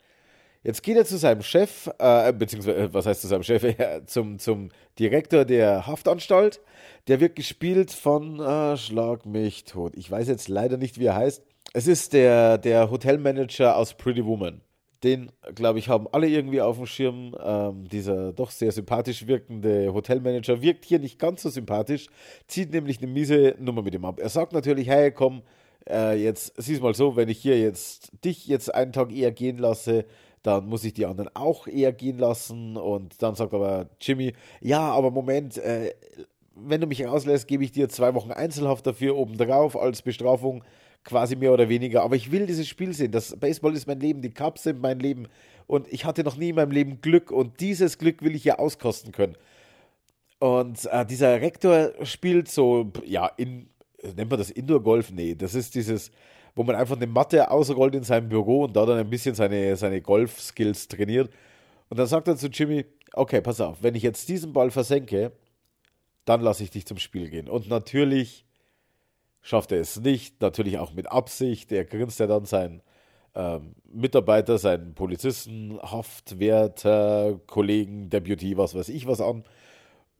Jetzt 0.62 0.82
geht 0.82 0.96
er 0.96 1.06
zu 1.06 1.16
seinem 1.16 1.42
Chef, 1.42 1.88
äh, 1.98 2.32
beziehungsweise, 2.34 2.76
äh, 2.76 2.92
was 2.92 3.06
heißt 3.06 3.22
zu 3.22 3.28
seinem 3.28 3.42
Chef, 3.42 3.62
äh, 3.64 4.04
zum, 4.04 4.38
zum 4.38 4.68
Direktor 4.98 5.44
der 5.46 5.86
Haftanstalt. 5.86 6.60
Der 7.08 7.20
wird 7.20 7.34
gespielt 7.34 7.90
von, 7.90 8.40
äh, 8.40 8.76
schlag 8.76 9.24
mich 9.24 9.64
tot. 9.64 9.96
Ich 9.96 10.10
weiß 10.10 10.28
jetzt 10.28 10.48
leider 10.48 10.76
nicht, 10.76 10.98
wie 10.98 11.06
er 11.06 11.16
heißt. 11.16 11.42
Es 11.72 11.86
ist 11.86 12.12
der, 12.12 12.58
der 12.58 12.90
Hotelmanager 12.90 13.76
aus 13.76 13.94
Pretty 13.94 14.24
Woman. 14.26 14.60
Den, 15.02 15.32
glaube 15.54 15.78
ich, 15.78 15.88
haben 15.88 16.06
alle 16.12 16.28
irgendwie 16.28 16.60
auf 16.60 16.76
dem 16.76 16.84
Schirm. 16.84 17.34
Ähm, 17.42 17.88
dieser 17.88 18.34
doch 18.34 18.50
sehr 18.50 18.70
sympathisch 18.70 19.26
wirkende 19.26 19.94
Hotelmanager 19.94 20.60
wirkt 20.60 20.84
hier 20.84 20.98
nicht 20.98 21.18
ganz 21.18 21.40
so 21.40 21.48
sympathisch, 21.48 22.08
zieht 22.48 22.70
nämlich 22.70 22.98
eine 22.98 23.10
miese 23.10 23.54
Nummer 23.58 23.80
mit 23.80 23.94
ihm 23.94 24.04
ab. 24.04 24.20
Er 24.20 24.28
sagt 24.28 24.52
natürlich, 24.52 24.88
hey, 24.88 25.10
komm, 25.10 25.40
äh, 25.88 26.22
jetzt 26.22 26.52
sieh's 26.58 26.80
mal 26.82 26.94
so, 26.94 27.16
wenn 27.16 27.30
ich 27.30 27.38
hier 27.38 27.58
jetzt 27.58 28.12
dich 28.24 28.46
jetzt 28.46 28.74
einen 28.74 28.92
Tag 28.92 29.10
eher 29.10 29.32
gehen 29.32 29.56
lasse, 29.56 30.04
dann 30.42 30.66
muss 30.66 30.84
ich 30.84 30.94
die 30.94 31.06
anderen 31.06 31.30
auch 31.34 31.66
eher 31.66 31.92
gehen 31.92 32.18
lassen. 32.18 32.76
Und 32.76 33.22
dann 33.22 33.34
sagt 33.34 33.54
aber 33.54 33.88
Jimmy, 34.00 34.32
ja, 34.60 34.80
aber 34.80 35.10
Moment, 35.10 35.58
äh, 35.58 35.94
wenn 36.54 36.80
du 36.80 36.86
mich 36.86 37.04
rauslässt, 37.04 37.48
gebe 37.48 37.64
ich 37.64 37.72
dir 37.72 37.88
zwei 37.88 38.14
Wochen 38.14 38.32
Einzelhaft 38.32 38.86
dafür 38.86 39.16
obendrauf 39.16 39.76
als 39.76 40.02
Bestrafung, 40.02 40.64
quasi 41.04 41.36
mehr 41.36 41.52
oder 41.52 41.68
weniger. 41.68 42.02
Aber 42.02 42.16
ich 42.16 42.30
will 42.30 42.46
dieses 42.46 42.68
Spiel 42.68 42.92
sehen. 42.92 43.12
Das 43.12 43.36
Baseball 43.36 43.74
ist 43.74 43.86
mein 43.86 44.00
Leben, 44.00 44.22
die 44.22 44.30
Cups 44.30 44.64
sind 44.64 44.80
mein 44.80 44.98
Leben. 44.98 45.28
Und 45.66 45.86
ich 45.92 46.04
hatte 46.04 46.24
noch 46.24 46.36
nie 46.36 46.50
in 46.50 46.56
meinem 46.56 46.72
Leben 46.72 47.00
Glück. 47.00 47.30
Und 47.30 47.60
dieses 47.60 47.98
Glück 47.98 48.22
will 48.22 48.34
ich 48.34 48.44
ja 48.44 48.58
auskosten 48.58 49.12
können. 49.12 49.36
Und 50.38 50.86
äh, 50.86 51.04
dieser 51.04 51.40
Rektor 51.40 51.92
spielt 52.02 52.48
so, 52.48 52.90
ja, 53.04 53.26
in, 53.36 53.68
nennt 54.02 54.30
man 54.30 54.38
das 54.38 54.50
Indoor-Golf? 54.50 55.10
Nee, 55.12 55.34
das 55.34 55.54
ist 55.54 55.74
dieses, 55.74 56.10
wo 56.54 56.62
man 56.62 56.76
einfach 56.76 56.96
eine 56.96 57.06
Matte 57.06 57.50
ausrollt 57.50 57.94
in 57.94 58.02
seinem 58.02 58.28
Büro 58.28 58.64
und 58.64 58.76
da 58.76 58.86
dann 58.86 58.98
ein 58.98 59.10
bisschen 59.10 59.34
seine, 59.34 59.76
seine 59.76 60.00
Golf-Skills 60.00 60.88
trainiert. 60.88 61.30
Und 61.88 61.98
dann 61.98 62.06
sagt 62.06 62.28
er 62.28 62.36
zu 62.36 62.48
Jimmy, 62.48 62.84
okay, 63.12 63.40
pass 63.40 63.60
auf, 63.60 63.82
wenn 63.82 63.94
ich 63.94 64.02
jetzt 64.02 64.28
diesen 64.28 64.52
Ball 64.52 64.70
versenke, 64.70 65.32
dann 66.24 66.40
lasse 66.40 66.62
ich 66.62 66.70
dich 66.70 66.86
zum 66.86 66.98
Spiel 66.98 67.28
gehen. 67.28 67.48
Und 67.48 67.68
natürlich 67.68 68.44
schafft 69.42 69.72
er 69.72 69.80
es 69.80 69.98
nicht, 70.00 70.40
natürlich 70.40 70.78
auch 70.78 70.92
mit 70.92 71.10
Absicht. 71.10 71.72
Er 71.72 71.84
grinst 71.84 72.20
ja 72.20 72.26
dann 72.26 72.44
seinen 72.44 72.82
ähm, 73.34 73.74
Mitarbeiter, 73.92 74.58
seinen 74.58 74.94
Polizisten, 74.94 75.78
Haftwärter, 75.82 77.40
Kollegen, 77.46 78.10
Deputy, 78.10 78.56
was 78.56 78.74
weiß 78.74 78.88
ich 78.88 79.06
was 79.06 79.20
an. 79.20 79.44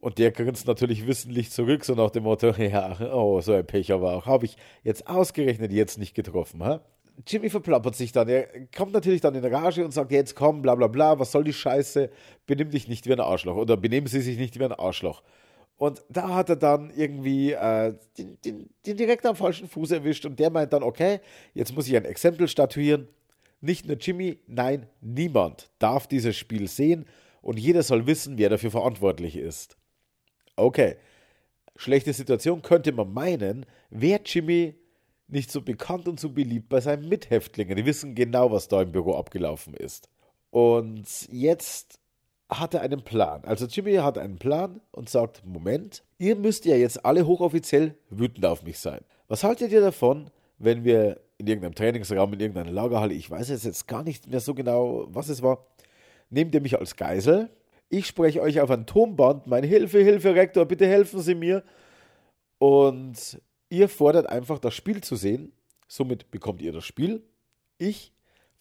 Und 0.01 0.17
der 0.17 0.31
grinst 0.31 0.65
natürlich 0.65 1.05
wissentlich 1.05 1.51
zurück, 1.51 1.85
so 1.85 1.93
nach 1.93 2.09
dem 2.09 2.23
Motto, 2.23 2.49
ja, 2.57 2.97
oh, 3.13 3.39
so 3.39 3.53
ein 3.53 3.65
Pech 3.65 3.93
aber 3.93 4.15
auch, 4.15 4.25
habe 4.25 4.45
ich 4.45 4.57
jetzt 4.83 5.07
ausgerechnet 5.07 5.71
jetzt 5.71 5.97
nicht 5.97 6.15
getroffen, 6.15 6.63
ha? 6.63 6.81
Jimmy 7.27 7.49
verplappert 7.49 7.95
sich 7.95 8.11
dann. 8.11 8.27
Er 8.27 8.47
kommt 8.75 8.93
natürlich 8.93 9.21
dann 9.21 9.35
in 9.35 9.45
Rage 9.45 9.85
und 9.85 9.91
sagt, 9.91 10.11
jetzt 10.11 10.35
komm, 10.35 10.63
bla 10.63 10.73
bla 10.73 10.87
bla, 10.87 11.19
was 11.19 11.31
soll 11.31 11.43
die 11.43 11.53
Scheiße? 11.53 12.09
Benimm 12.47 12.71
dich 12.71 12.87
nicht 12.87 13.05
wie 13.05 13.13
ein 13.13 13.19
Arschloch 13.19 13.57
oder 13.57 13.77
benehmen 13.77 14.07
Sie 14.07 14.21
sich 14.21 14.37
nicht 14.39 14.57
wie 14.57 14.63
ein 14.63 14.71
Arschloch. 14.71 15.21
Und 15.77 16.03
da 16.09 16.29
hat 16.29 16.49
er 16.49 16.55
dann 16.55 16.91
irgendwie 16.95 17.51
äh, 17.51 17.93
den, 18.17 18.39
den, 18.43 18.69
den 18.85 18.97
direkt 18.97 19.25
am 19.25 19.35
falschen 19.35 19.67
Fuß 19.67 19.91
erwischt 19.91 20.25
und 20.25 20.39
der 20.39 20.49
meint 20.49 20.73
dann, 20.73 20.83
okay, 20.83 21.19
jetzt 21.53 21.75
muss 21.75 21.87
ich 21.87 21.95
ein 21.95 22.05
Exempel 22.05 22.47
statuieren. 22.47 23.07
Nicht 23.59 23.85
nur 23.85 23.97
Jimmy, 23.97 24.39
nein, 24.47 24.87
niemand 25.01 25.69
darf 25.77 26.07
dieses 26.07 26.35
Spiel 26.37 26.67
sehen 26.67 27.05
und 27.43 27.59
jeder 27.59 27.83
soll 27.83 28.07
wissen, 28.07 28.39
wer 28.39 28.49
dafür 28.49 28.71
verantwortlich 28.71 29.35
ist. 29.35 29.77
Okay, 30.55 30.97
schlechte 31.75 32.13
Situation 32.13 32.61
könnte 32.61 32.91
man 32.91 33.13
meinen, 33.13 33.65
wäre 33.89 34.21
Jimmy 34.25 34.75
nicht 35.27 35.51
so 35.51 35.61
bekannt 35.61 36.07
und 36.07 36.19
so 36.19 36.29
beliebt 36.29 36.69
bei 36.69 36.81
seinen 36.81 37.07
Mithäftlingen. 37.07 37.75
Die 37.77 37.85
wissen 37.85 38.15
genau, 38.15 38.51
was 38.51 38.67
da 38.67 38.81
im 38.81 38.91
Büro 38.91 39.15
abgelaufen 39.15 39.73
ist. 39.73 40.09
Und 40.49 41.07
jetzt 41.31 41.99
hat 42.49 42.73
er 42.73 42.81
einen 42.81 43.03
Plan. 43.03 43.45
Also 43.45 43.65
Jimmy 43.65 43.95
hat 43.95 44.17
einen 44.17 44.37
Plan 44.37 44.81
und 44.91 45.09
sagt, 45.09 45.45
Moment, 45.45 46.03
ihr 46.17 46.35
müsst 46.35 46.65
ja 46.65 46.75
jetzt 46.75 47.05
alle 47.05 47.25
hochoffiziell 47.25 47.95
wütend 48.09 48.45
auf 48.45 48.63
mich 48.63 48.79
sein. 48.79 48.99
Was 49.29 49.45
haltet 49.45 49.71
ihr 49.71 49.79
davon, 49.79 50.29
wenn 50.57 50.83
wir 50.83 51.21
in 51.37 51.47
irgendeinem 51.47 51.75
Trainingsraum, 51.75 52.33
in 52.33 52.41
irgendeiner 52.41 52.71
Lagerhalle, 52.71 53.13
ich 53.13 53.31
weiß 53.31 53.49
jetzt 53.49 53.87
gar 53.87 54.03
nicht 54.03 54.27
mehr 54.27 54.41
so 54.41 54.53
genau, 54.53 55.07
was 55.09 55.29
es 55.29 55.41
war, 55.41 55.65
nehmt 56.29 56.53
ihr 56.53 56.61
mich 56.61 56.77
als 56.77 56.97
Geisel, 56.97 57.49
ich 57.91 58.07
spreche 58.07 58.41
euch 58.41 58.59
auf 58.61 58.71
ein 58.71 58.85
Tonband, 58.85 59.47
mein 59.47 59.63
Hilfe, 59.63 59.99
Hilfe, 59.99 60.33
Rektor, 60.33 60.65
bitte 60.65 60.87
helfen 60.87 61.19
Sie 61.19 61.35
mir. 61.35 61.63
Und 62.57 63.39
Ihr 63.71 63.87
fordert 63.87 64.27
einfach 64.27 64.59
das 64.59 64.75
Spiel 64.75 65.01
zu 65.01 65.15
sehen. 65.15 65.53
Somit 65.87 66.29
bekommt 66.29 66.61
ihr 66.61 66.73
das 66.73 66.83
Spiel. 66.83 67.23
Ich 67.77 68.11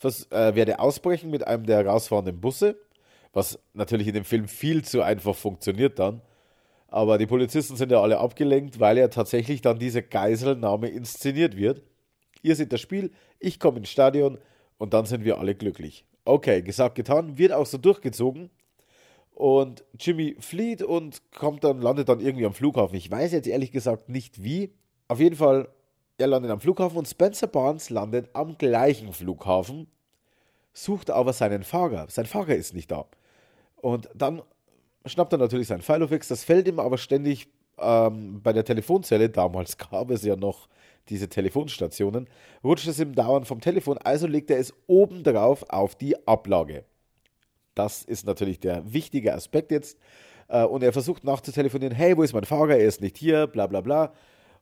äh, 0.03 0.55
werde 0.55 0.79
ausbrechen 0.79 1.31
mit 1.31 1.45
einem 1.49 1.67
der 1.67 1.79
herausfahrenden 1.79 2.41
Busse, 2.41 2.79
was 3.33 3.59
natürlich 3.75 4.07
in 4.07 4.15
dem 4.15 4.25
Film 4.25 4.47
viel 4.47 4.85
zu 4.85 5.03
einfach 5.03 5.35
funktioniert 5.35 5.99
dann. 5.99 6.23
Aber 6.87 7.19
die 7.19 7.27
Polizisten 7.27 7.75
sind 7.75 7.91
ja 7.91 8.01
alle 8.01 8.19
abgelenkt, 8.19 8.79
weil 8.79 8.99
ja 8.99 9.09
tatsächlich 9.09 9.63
dann 9.63 9.81
diese 9.81 10.01
Geiselnahme 10.01 10.89
inszeniert 10.89 11.57
wird. 11.57 11.83
Ihr 12.43 12.55
seht 12.55 12.73
das 12.73 12.81
Spiel, 12.81 13.11
ich 13.41 13.59
komme 13.59 13.79
ins 13.79 13.91
Stadion 13.91 14.39
und 14.79 14.95
dann 14.95 15.07
sind 15.07 15.25
wir 15.25 15.39
alle 15.39 15.57
glücklich. 15.57 16.07
Okay, 16.25 16.63
gesagt, 16.63 16.95
getan, 16.95 17.37
wird 17.37 17.53
auch 17.53 17.67
so 17.67 17.79
durchgezogen. 17.79 18.51
Und 19.41 19.85
Jimmy 19.99 20.37
flieht 20.39 20.83
und 20.83 21.23
kommt 21.33 21.65
dann, 21.65 21.81
landet 21.81 22.11
dann 22.11 22.21
irgendwie 22.21 22.45
am 22.45 22.53
Flughafen. 22.53 22.95
Ich 22.95 23.11
weiß 23.11 23.33
jetzt 23.33 23.49
ehrlich 23.49 23.73
gesagt 23.73 24.11
nicht 24.11 24.45
wie. 24.45 24.75
Auf 25.09 25.19
jeden 25.19 25.35
Fall, 25.35 25.71
er 26.19 26.27
landet 26.27 26.51
am 26.51 26.61
Flughafen 26.61 26.99
und 26.99 27.09
Spencer 27.09 27.47
Barnes 27.47 27.89
landet 27.89 28.29
am 28.35 28.59
gleichen 28.59 29.15
Flughafen, 29.15 29.87
sucht 30.75 31.09
aber 31.09 31.33
seinen 31.33 31.63
Fahrer. 31.63 32.05
Sein 32.11 32.27
Fahrer 32.27 32.55
ist 32.55 32.75
nicht 32.75 32.91
da. 32.91 33.07
Und 33.77 34.11
dann 34.15 34.43
schnappt 35.07 35.33
er 35.33 35.39
natürlich 35.39 35.69
seinen 35.69 35.81
Filofax. 35.81 36.29
Das 36.29 36.45
fällt 36.45 36.69
ihm 36.69 36.79
aber 36.79 36.99
ständig 36.99 37.49
ähm, 37.79 38.43
bei 38.43 38.53
der 38.53 38.67
Telefonzelle. 38.67 39.31
Damals 39.31 39.79
gab 39.91 40.11
es 40.11 40.23
ja 40.23 40.37
noch 40.37 40.69
diese 41.09 41.31
Telefonstationen. 41.31 42.29
Rutscht 42.63 42.89
es 42.89 43.01
ihm 43.01 43.15
dauernd 43.15 43.47
vom 43.47 43.63
Telefon, 43.63 43.97
also 43.97 44.27
legt 44.27 44.51
er 44.51 44.59
es 44.59 44.75
oben 44.87 45.23
drauf 45.23 45.65
auf 45.71 45.95
die 45.95 46.29
Ablage. 46.29 46.85
Das 47.81 48.05
ist 48.05 48.27
natürlich 48.27 48.61
der 48.61 48.93
wichtige 48.93 49.33
Aspekt 49.33 49.73
jetzt. 49.73 49.97
Äh, 50.49 50.65
und 50.65 50.83
er 50.83 50.93
versucht 50.93 51.25
nachzutelefonieren: 51.25 51.95
Hey, 51.95 52.15
wo 52.15 52.23
ist 52.23 52.35
mein 52.35 52.45
Fahrer? 52.45 52.77
Er 52.77 52.87
ist 52.87 53.01
nicht 53.01 53.17
hier, 53.17 53.47
bla 53.47 53.67
bla 53.67 53.81
bla. 53.81 54.13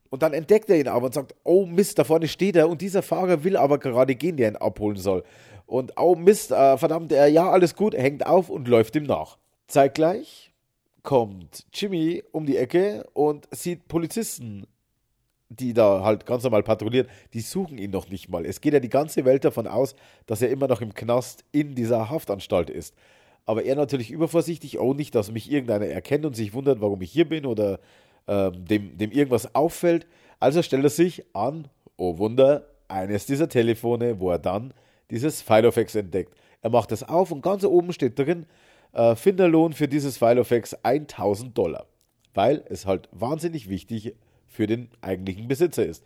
Und 0.08 0.22
dann 0.22 0.32
entdeckt 0.32 0.70
er 0.70 0.78
ihn 0.78 0.86
aber 0.86 1.06
und 1.06 1.14
sagt, 1.14 1.34
oh 1.42 1.66
Mist, 1.66 1.98
da 1.98 2.04
vorne 2.04 2.28
steht 2.28 2.54
er 2.54 2.68
und 2.68 2.80
dieser 2.80 3.02
Fahrer 3.02 3.42
will 3.42 3.56
aber 3.56 3.78
gerade 3.78 4.14
gehen, 4.14 4.36
der 4.36 4.48
ihn 4.48 4.56
abholen 4.56 4.96
soll. 4.96 5.24
Und 5.66 5.94
oh 5.98 6.14
Mist, 6.14 6.52
äh, 6.52 6.78
verdammt, 6.78 7.10
er, 7.10 7.26
ja, 7.26 7.50
alles 7.50 7.74
gut, 7.74 7.94
hängt 7.94 8.24
auf 8.24 8.48
und 8.48 8.68
läuft 8.68 8.94
ihm 8.94 9.02
nach. 9.02 9.36
Zeitgleich 9.66 10.52
kommt 11.02 11.66
Jimmy 11.74 12.22
um 12.30 12.46
die 12.46 12.56
Ecke 12.56 13.04
und 13.12 13.48
sieht 13.50 13.88
Polizisten, 13.88 14.66
die 15.50 15.72
da 15.72 16.02
halt 16.04 16.26
ganz 16.26 16.42
normal 16.42 16.62
patrouillieren, 16.62 17.08
die 17.32 17.40
suchen 17.40 17.78
ihn 17.78 17.90
noch 17.90 18.08
nicht 18.08 18.28
mal. 18.28 18.44
Es 18.44 18.60
geht 18.60 18.74
ja 18.74 18.80
die 18.80 18.88
ganze 18.88 19.24
Welt 19.24 19.44
davon 19.44 19.66
aus, 19.66 19.94
dass 20.26 20.42
er 20.42 20.50
immer 20.50 20.68
noch 20.68 20.80
im 20.80 20.94
Knast 20.94 21.44
in 21.52 21.74
dieser 21.74 22.10
Haftanstalt 22.10 22.70
ist. 22.70 22.94
Aber 23.46 23.64
er 23.64 23.76
natürlich 23.76 24.10
übervorsichtig, 24.10 24.78
oh 24.78 24.92
nicht, 24.92 25.14
dass 25.14 25.32
mich 25.32 25.50
irgendeiner 25.50 25.86
erkennt 25.86 26.26
und 26.26 26.36
sich 26.36 26.52
wundert, 26.52 26.82
warum 26.82 27.00
ich 27.00 27.10
hier 27.10 27.26
bin 27.26 27.46
oder 27.46 27.80
ähm, 28.26 28.66
dem, 28.66 28.98
dem 28.98 29.10
irgendwas 29.10 29.54
auffällt. 29.54 30.06
Also 30.38 30.62
stellt 30.62 30.84
er 30.84 30.90
sich 30.90 31.24
an, 31.34 31.68
oh 31.96 32.18
Wunder, 32.18 32.66
eines 32.88 33.24
dieser 33.24 33.48
Telefone, 33.48 34.20
wo 34.20 34.30
er 34.30 34.38
dann 34.38 34.74
dieses 35.10 35.40
Filofax 35.40 35.94
entdeckt. 35.94 36.34
Er 36.60 36.70
macht 36.70 36.92
es 36.92 37.02
auf 37.02 37.30
und 37.30 37.40
ganz 37.40 37.64
oben 37.64 37.92
steht 37.94 38.18
drin, 38.18 38.44
äh, 38.92 39.14
Finderlohn 39.14 39.72
für 39.72 39.88
dieses 39.88 40.18
Filofax 40.18 40.74
1000 40.82 41.56
Dollar. 41.56 41.86
Weil 42.34 42.62
es 42.68 42.84
halt 42.84 43.08
wahnsinnig 43.12 43.68
wichtig 43.70 44.14
für 44.48 44.66
den 44.66 44.88
eigentlichen 45.00 45.48
Besitzer 45.48 45.86
ist. 45.86 46.04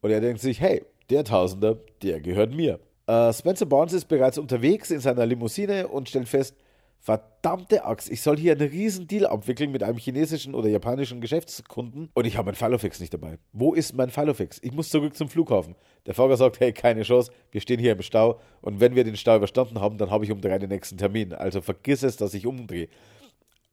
Und 0.00 0.10
er 0.10 0.20
denkt 0.20 0.40
sich, 0.40 0.60
hey, 0.60 0.84
der 1.10 1.24
Tausender, 1.24 1.78
der 2.02 2.20
gehört 2.20 2.52
mir. 2.52 2.80
Äh, 3.06 3.32
Spencer 3.32 3.66
Barnes 3.66 3.92
ist 3.92 4.06
bereits 4.06 4.38
unterwegs 4.38 4.90
in 4.90 5.00
seiner 5.00 5.24
Limousine 5.26 5.88
und 5.88 6.08
stellt 6.08 6.28
fest, 6.28 6.56
Verdammte 7.06 7.84
Axt, 7.84 8.10
ich 8.10 8.20
soll 8.20 8.36
hier 8.36 8.50
einen 8.50 8.68
riesen 8.68 9.06
Deal 9.06 9.26
abwickeln 9.26 9.70
mit 9.70 9.84
einem 9.84 9.96
chinesischen 9.96 10.56
oder 10.56 10.68
japanischen 10.68 11.20
Geschäftskunden 11.20 12.10
und 12.14 12.24
ich 12.24 12.36
habe 12.36 12.46
mein 12.46 12.56
Filofix 12.56 12.98
nicht 12.98 13.14
dabei. 13.14 13.38
Wo 13.52 13.74
ist 13.74 13.94
mein 13.94 14.10
Filofix? 14.10 14.58
Ich 14.60 14.72
muss 14.72 14.88
zurück 14.88 15.16
zum 15.16 15.28
Flughafen. 15.28 15.76
Der 16.06 16.14
Fahrer 16.14 16.36
sagt, 16.36 16.58
hey, 16.58 16.72
keine 16.72 17.02
Chance, 17.02 17.30
wir 17.52 17.60
stehen 17.60 17.78
hier 17.78 17.92
im 17.92 18.02
Stau 18.02 18.40
und 18.60 18.80
wenn 18.80 18.96
wir 18.96 19.04
den 19.04 19.16
Stau 19.16 19.36
überstanden 19.36 19.80
haben, 19.80 19.98
dann 19.98 20.10
habe 20.10 20.24
ich 20.24 20.32
um 20.32 20.40
drei 20.40 20.58
den 20.58 20.70
nächsten 20.70 20.98
Termin. 20.98 21.32
Also 21.32 21.60
vergiss 21.60 22.02
es, 22.02 22.16
dass 22.16 22.34
ich 22.34 22.44
umdrehe. 22.44 22.88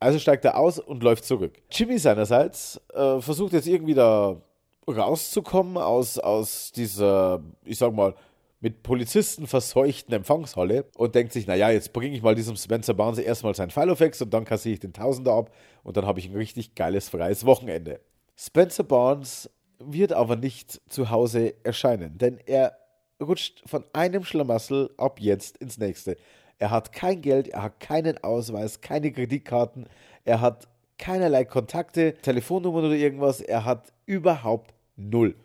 Also 0.04 0.20
steigt 0.20 0.44
er 0.44 0.58
aus 0.58 0.80
und 0.80 1.02
läuft 1.02 1.24
zurück. 1.24 1.54
Jimmy 1.72 1.98
seinerseits 1.98 2.82
äh, 2.94 3.22
versucht 3.22 3.54
jetzt 3.54 3.68
irgendwie 3.68 3.94
da 3.94 4.42
rauszukommen 4.86 5.78
aus, 5.78 6.20
aus 6.20 6.74
dieser, 6.74 7.42
ich 7.64 7.78
sag 7.78 7.94
mal, 7.94 8.14
mit 8.60 8.84
Polizisten 8.84 9.48
verseuchten 9.48 10.14
Empfangshalle 10.14 10.86
und 10.98 11.16
denkt 11.16 11.32
sich, 11.32 11.48
naja, 11.48 11.70
jetzt 11.70 11.94
bringe 11.94 12.16
ich 12.16 12.22
mal 12.22 12.36
diesem 12.36 12.58
Spencer 12.58 12.94
Barnes 12.94 13.18
erstmal 13.18 13.56
sein 13.56 13.72
Filofax 13.72 14.22
und 14.22 14.34
dann 14.34 14.44
kassiere 14.44 14.74
ich 14.74 14.80
den 14.82 14.92
Tausender 14.92 15.34
ab 15.34 15.52
und 15.84 15.96
dann 15.96 16.06
habe 16.06 16.20
ich 16.20 16.30
ein 16.30 16.36
richtig 16.36 16.76
geiles 16.76 17.08
freies 17.08 17.46
Wochenende. 17.46 18.02
Spencer 18.36 18.84
Barnes 18.84 19.50
wird 19.80 20.12
aber 20.12 20.36
nicht 20.36 20.82
zu 20.90 21.12
Hause 21.12 21.54
erscheinen, 21.64 22.18
denn 22.18 22.40
er 22.46 22.78
rutscht 23.22 23.64
von 23.66 23.86
einem 23.94 24.26
Schlamassel 24.26 24.90
ab 24.98 25.22
jetzt 25.22 25.58
ins 25.58 25.78
nächste. 25.78 26.18
Er 26.64 26.72
hat 26.72 26.94
kein 26.94 27.22
Geld, 27.22 27.50
er 27.50 27.64
hat 27.64 27.82
keinen 27.82 28.24
Ausweis, 28.24 28.80
keine 28.80 29.12
Kreditkarten, 29.12 29.88
er 30.24 30.40
hat 30.40 30.70
keinerlei 30.98 31.44
Kontakte, 31.44 32.14
Telefonnummern 32.22 32.86
oder 32.86 32.96
irgendwas, 32.96 33.42
er 33.42 33.66
hat 33.66 33.92
überhaupt 34.06 34.74
null 34.96 35.36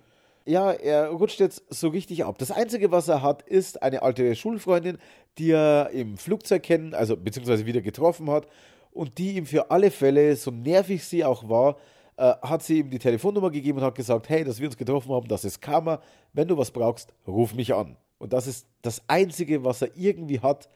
ja, 0.49 0.73
er 0.73 1.09
rutscht 1.09 1.41
jetzt 1.41 1.63
so 1.69 1.89
richtig 1.89 2.25
ab. 2.25 2.39
Das 2.39 2.51
Einzige, 2.51 2.91
was 2.91 3.07
er 3.09 3.21
hat, 3.21 3.43
ist 3.43 3.83
eine 3.83 4.01
alte 4.01 4.35
Schulfreundin, 4.35 4.97
die 5.37 5.51
er 5.51 5.91
im 5.91 6.17
Flugzeug 6.17 6.63
kennt, 6.63 6.95
also 6.95 7.19
beziehungsweise 7.19 7.67
wieder 7.67 7.83
getroffen 7.83 8.31
hat 8.31 8.47
und 8.91 9.19
die 9.19 9.37
ihm 9.37 9.45
für 9.45 9.71
alle 9.71 9.91
Fälle, 9.91 10.35
so 10.37 10.51
nervig 10.51 11.05
sie 11.05 11.23
auch 11.23 11.51
war, 11.51 11.77
äh, 12.17 12.33
hat 12.41 12.63
sie 12.63 12.79
ihm 12.79 12.89
die 12.89 12.99
Telefonnummer 12.99 13.51
gegeben 13.51 13.79
und 13.79 13.85
hat 13.85 13.95
gesagt, 13.95 14.31
hey, 14.31 14.43
dass 14.43 14.59
wir 14.59 14.69
uns 14.69 14.79
getroffen 14.79 15.13
haben, 15.13 15.29
das 15.29 15.45
ist 15.45 15.61
Karma. 15.61 16.01
Wenn 16.33 16.49
du 16.49 16.57
was 16.57 16.71
brauchst, 16.71 17.13
ruf 17.27 17.55
mich 17.55 17.75
an. 17.75 17.97
Und 18.19 18.33
das 18.33 18.47
ist 18.47 18.67
das 18.81 19.03
Einzige, 19.07 19.65
was 19.65 19.83
er 19.83 19.91
irgendwie 19.97 20.41
hat, 20.41 20.71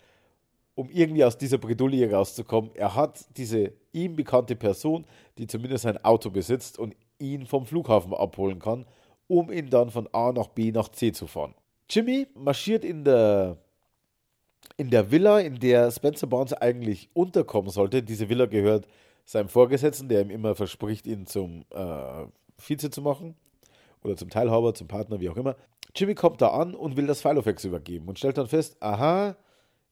um 0.75 0.89
irgendwie 0.91 1.25
aus 1.25 1.37
dieser 1.37 1.59
Bredouille 1.59 2.11
rauszukommen. 2.11 2.71
Er 2.75 2.95
hat 2.95 3.25
diese 3.37 3.73
ihm 3.93 4.17
bekannte 4.17 4.57
Person, 4.57 5.05
die 5.39 5.47
zumindest 5.47 5.87
ein 5.87 6.03
Auto 6.05 6.31
besitzt 6.31 6.79
und 6.79 6.97
ihn 7.19 7.47
vom 7.47 7.67
Flughafen 7.67 8.15
abholen 8.15 8.59
kann 8.59 8.87
um 9.33 9.51
ihn 9.51 9.71
dann 9.71 9.91
von 9.91 10.09
A 10.13 10.31
nach 10.31 10.49
B 10.49 10.73
nach 10.73 10.89
C 10.91 11.11
zu 11.11 11.27
fahren. 11.27 11.55
Jimmy 11.89 12.27
marschiert 12.35 12.85
in 12.85 13.03
der, 13.03 13.57
in 14.77 14.91
der 14.91 15.11
Villa, 15.11 15.41
in 15.41 15.59
der 15.59 15.91
Spencer 15.91 16.27
Barnes 16.27 16.53
eigentlich 16.53 17.09
unterkommen 17.15 17.71
sollte. 17.71 18.03
Diese 18.03 18.29
Villa 18.29 18.45
gehört 18.45 18.87
seinem 19.25 19.49
Vorgesetzten, 19.49 20.11
der 20.11 20.21
ihm 20.21 20.31
immer 20.31 20.55
verspricht, 20.55 21.07
ihn 21.07 21.27
zum 21.27 21.65
äh, 21.71 22.27
Vize 22.59 22.91
zu 22.91 23.01
machen. 23.01 23.35
Oder 24.05 24.17
zum 24.17 24.29
Teilhaber, 24.29 24.75
zum 24.75 24.87
Partner, 24.87 25.21
wie 25.21 25.31
auch 25.31 25.37
immer. 25.37 25.57
Jimmy 25.95 26.15
kommt 26.15 26.43
da 26.43 26.49
an 26.49 26.75
und 26.75 26.99
will 26.99 27.07
das 27.07 27.23
Filofax 27.23 27.65
übergeben 27.65 28.09
und 28.09 28.19
stellt 28.19 28.37
dann 28.37 28.49
fest, 28.49 28.77
aha, 28.81 29.37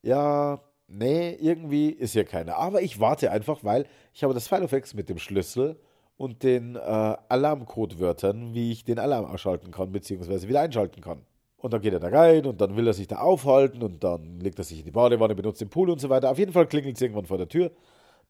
ja, 0.02 0.60
nee, 0.90 1.36
irgendwie 1.40 1.90
ist 1.90 2.12
hier 2.12 2.24
keiner. 2.24 2.56
Aber 2.56 2.82
ich 2.82 3.00
warte 3.00 3.30
einfach, 3.30 3.64
weil 3.64 3.86
ich 4.12 4.22
habe 4.22 4.34
das 4.34 4.48
Filofax 4.48 4.94
mit 4.94 5.08
dem 5.08 5.18
Schlüssel 5.18 5.76
und 6.16 6.42
den 6.42 6.76
äh, 6.76 6.78
Alarmcodewörtern, 6.78 8.54
wie 8.54 8.72
ich 8.72 8.84
den 8.84 8.98
Alarm 8.98 9.24
ausschalten 9.24 9.70
kann, 9.70 9.92
beziehungsweise 9.92 10.48
wieder 10.48 10.60
einschalten 10.60 11.00
kann. 11.00 11.22
Und 11.56 11.72
dann 11.72 11.80
geht 11.80 11.92
er 11.92 12.00
da 12.00 12.08
rein 12.08 12.46
und 12.46 12.60
dann 12.60 12.76
will 12.76 12.86
er 12.86 12.94
sich 12.94 13.06
da 13.06 13.16
aufhalten 13.16 13.82
und 13.82 14.02
dann 14.02 14.40
legt 14.40 14.58
er 14.58 14.64
sich 14.64 14.80
in 14.80 14.84
die 14.84 14.90
Badewanne, 14.90 15.34
benutzt 15.34 15.60
den 15.60 15.68
Pool 15.68 15.90
und 15.90 16.00
so 16.00 16.08
weiter. 16.08 16.30
Auf 16.30 16.38
jeden 16.38 16.52
Fall 16.52 16.66
klingelt 16.66 16.96
es 16.96 17.02
irgendwann 17.02 17.26
vor 17.26 17.38
der 17.38 17.48
Tür. 17.48 17.70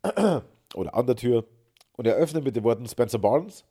oder 0.75 0.95
an 0.95 1.07
der 1.07 1.17
Tür 1.17 1.45
und 1.97 2.07
er 2.07 2.15
öffnet 2.15 2.45
mit 2.45 2.57
den 2.57 2.65
Worten 2.65 2.87
Spencer 2.87 3.19
Barnes. 3.19 3.65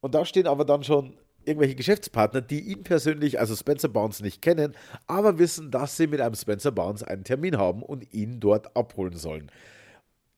Und 0.00 0.14
da 0.14 0.24
stehen 0.24 0.46
aber 0.46 0.64
dann 0.64 0.82
schon 0.82 1.16
irgendwelche 1.44 1.74
Geschäftspartner, 1.74 2.40
die 2.40 2.60
ihn 2.60 2.82
persönlich, 2.82 3.40
also 3.40 3.54
Spencer 3.56 3.88
Barnes, 3.88 4.20
nicht 4.20 4.42
kennen, 4.42 4.74
aber 5.06 5.38
wissen, 5.38 5.70
dass 5.70 5.96
sie 5.96 6.06
mit 6.06 6.20
einem 6.20 6.34
Spencer 6.34 6.72
Barnes 6.72 7.02
einen 7.02 7.24
Termin 7.24 7.56
haben 7.58 7.82
und 7.82 8.12
ihn 8.12 8.40
dort 8.40 8.76
abholen 8.76 9.16
sollen. 9.16 9.50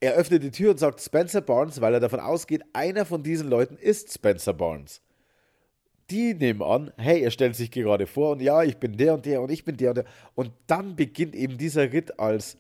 Er 0.01 0.15
öffnet 0.15 0.43
die 0.43 0.51
Tür 0.51 0.73
und 0.73 0.79
sagt 0.79 1.01
Spencer 1.01 1.41
Barnes, 1.41 1.81
weil 1.81 1.95
er 1.95 2.01
davon 2.01 2.21
ausgeht, 2.21 2.63
einer 2.73 3.05
von 3.05 3.23
diesen 3.23 3.49
Leuten 3.49 3.77
ist 3.77 4.13
Spencer 4.13 4.53
Barnes. 4.53 5.01
Die 6.11 6.35
nehmen 6.35 6.63
an, 6.63 6.93
hey, 6.97 7.23
er 7.23 7.31
stellt 7.31 7.55
sich 7.57 7.71
gerade 7.71 8.07
vor 8.07 8.33
und 8.33 8.43
ja, 8.43 8.63
ich 8.63 8.79
bin 8.79 8.97
der 8.97 9.15
und 9.15 9.25
der 9.25 9.41
und 9.41 9.51
ich 9.51 9.65
bin 9.65 9.77
der 9.77 9.91
und 9.91 9.97
der. 9.99 10.05
Und 10.35 10.51
dann 10.67 10.97
beginnt 10.97 11.35
eben 11.35 11.57
dieser 11.57 11.93
Ritt 11.93 12.19
als 12.19 12.57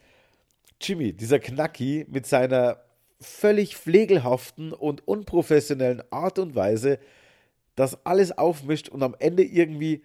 Jimmy, 0.81 1.13
dieser 1.13 1.39
Knacki, 1.39 2.07
mit 2.09 2.27
seiner 2.27 2.79
völlig 3.21 3.77
pflegelhaften 3.77 4.73
und 4.73 5.07
unprofessionellen 5.07 6.03
Art 6.11 6.39
und 6.39 6.55
Weise 6.55 6.99
das 7.75 8.05
alles 8.05 8.37
aufmischt 8.37 8.89
und 8.89 9.03
am 9.03 9.17
Ende 9.19 9.45
irgendwie 9.45 10.03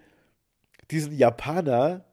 diesen 0.91 1.17
Japaner, 1.17 2.05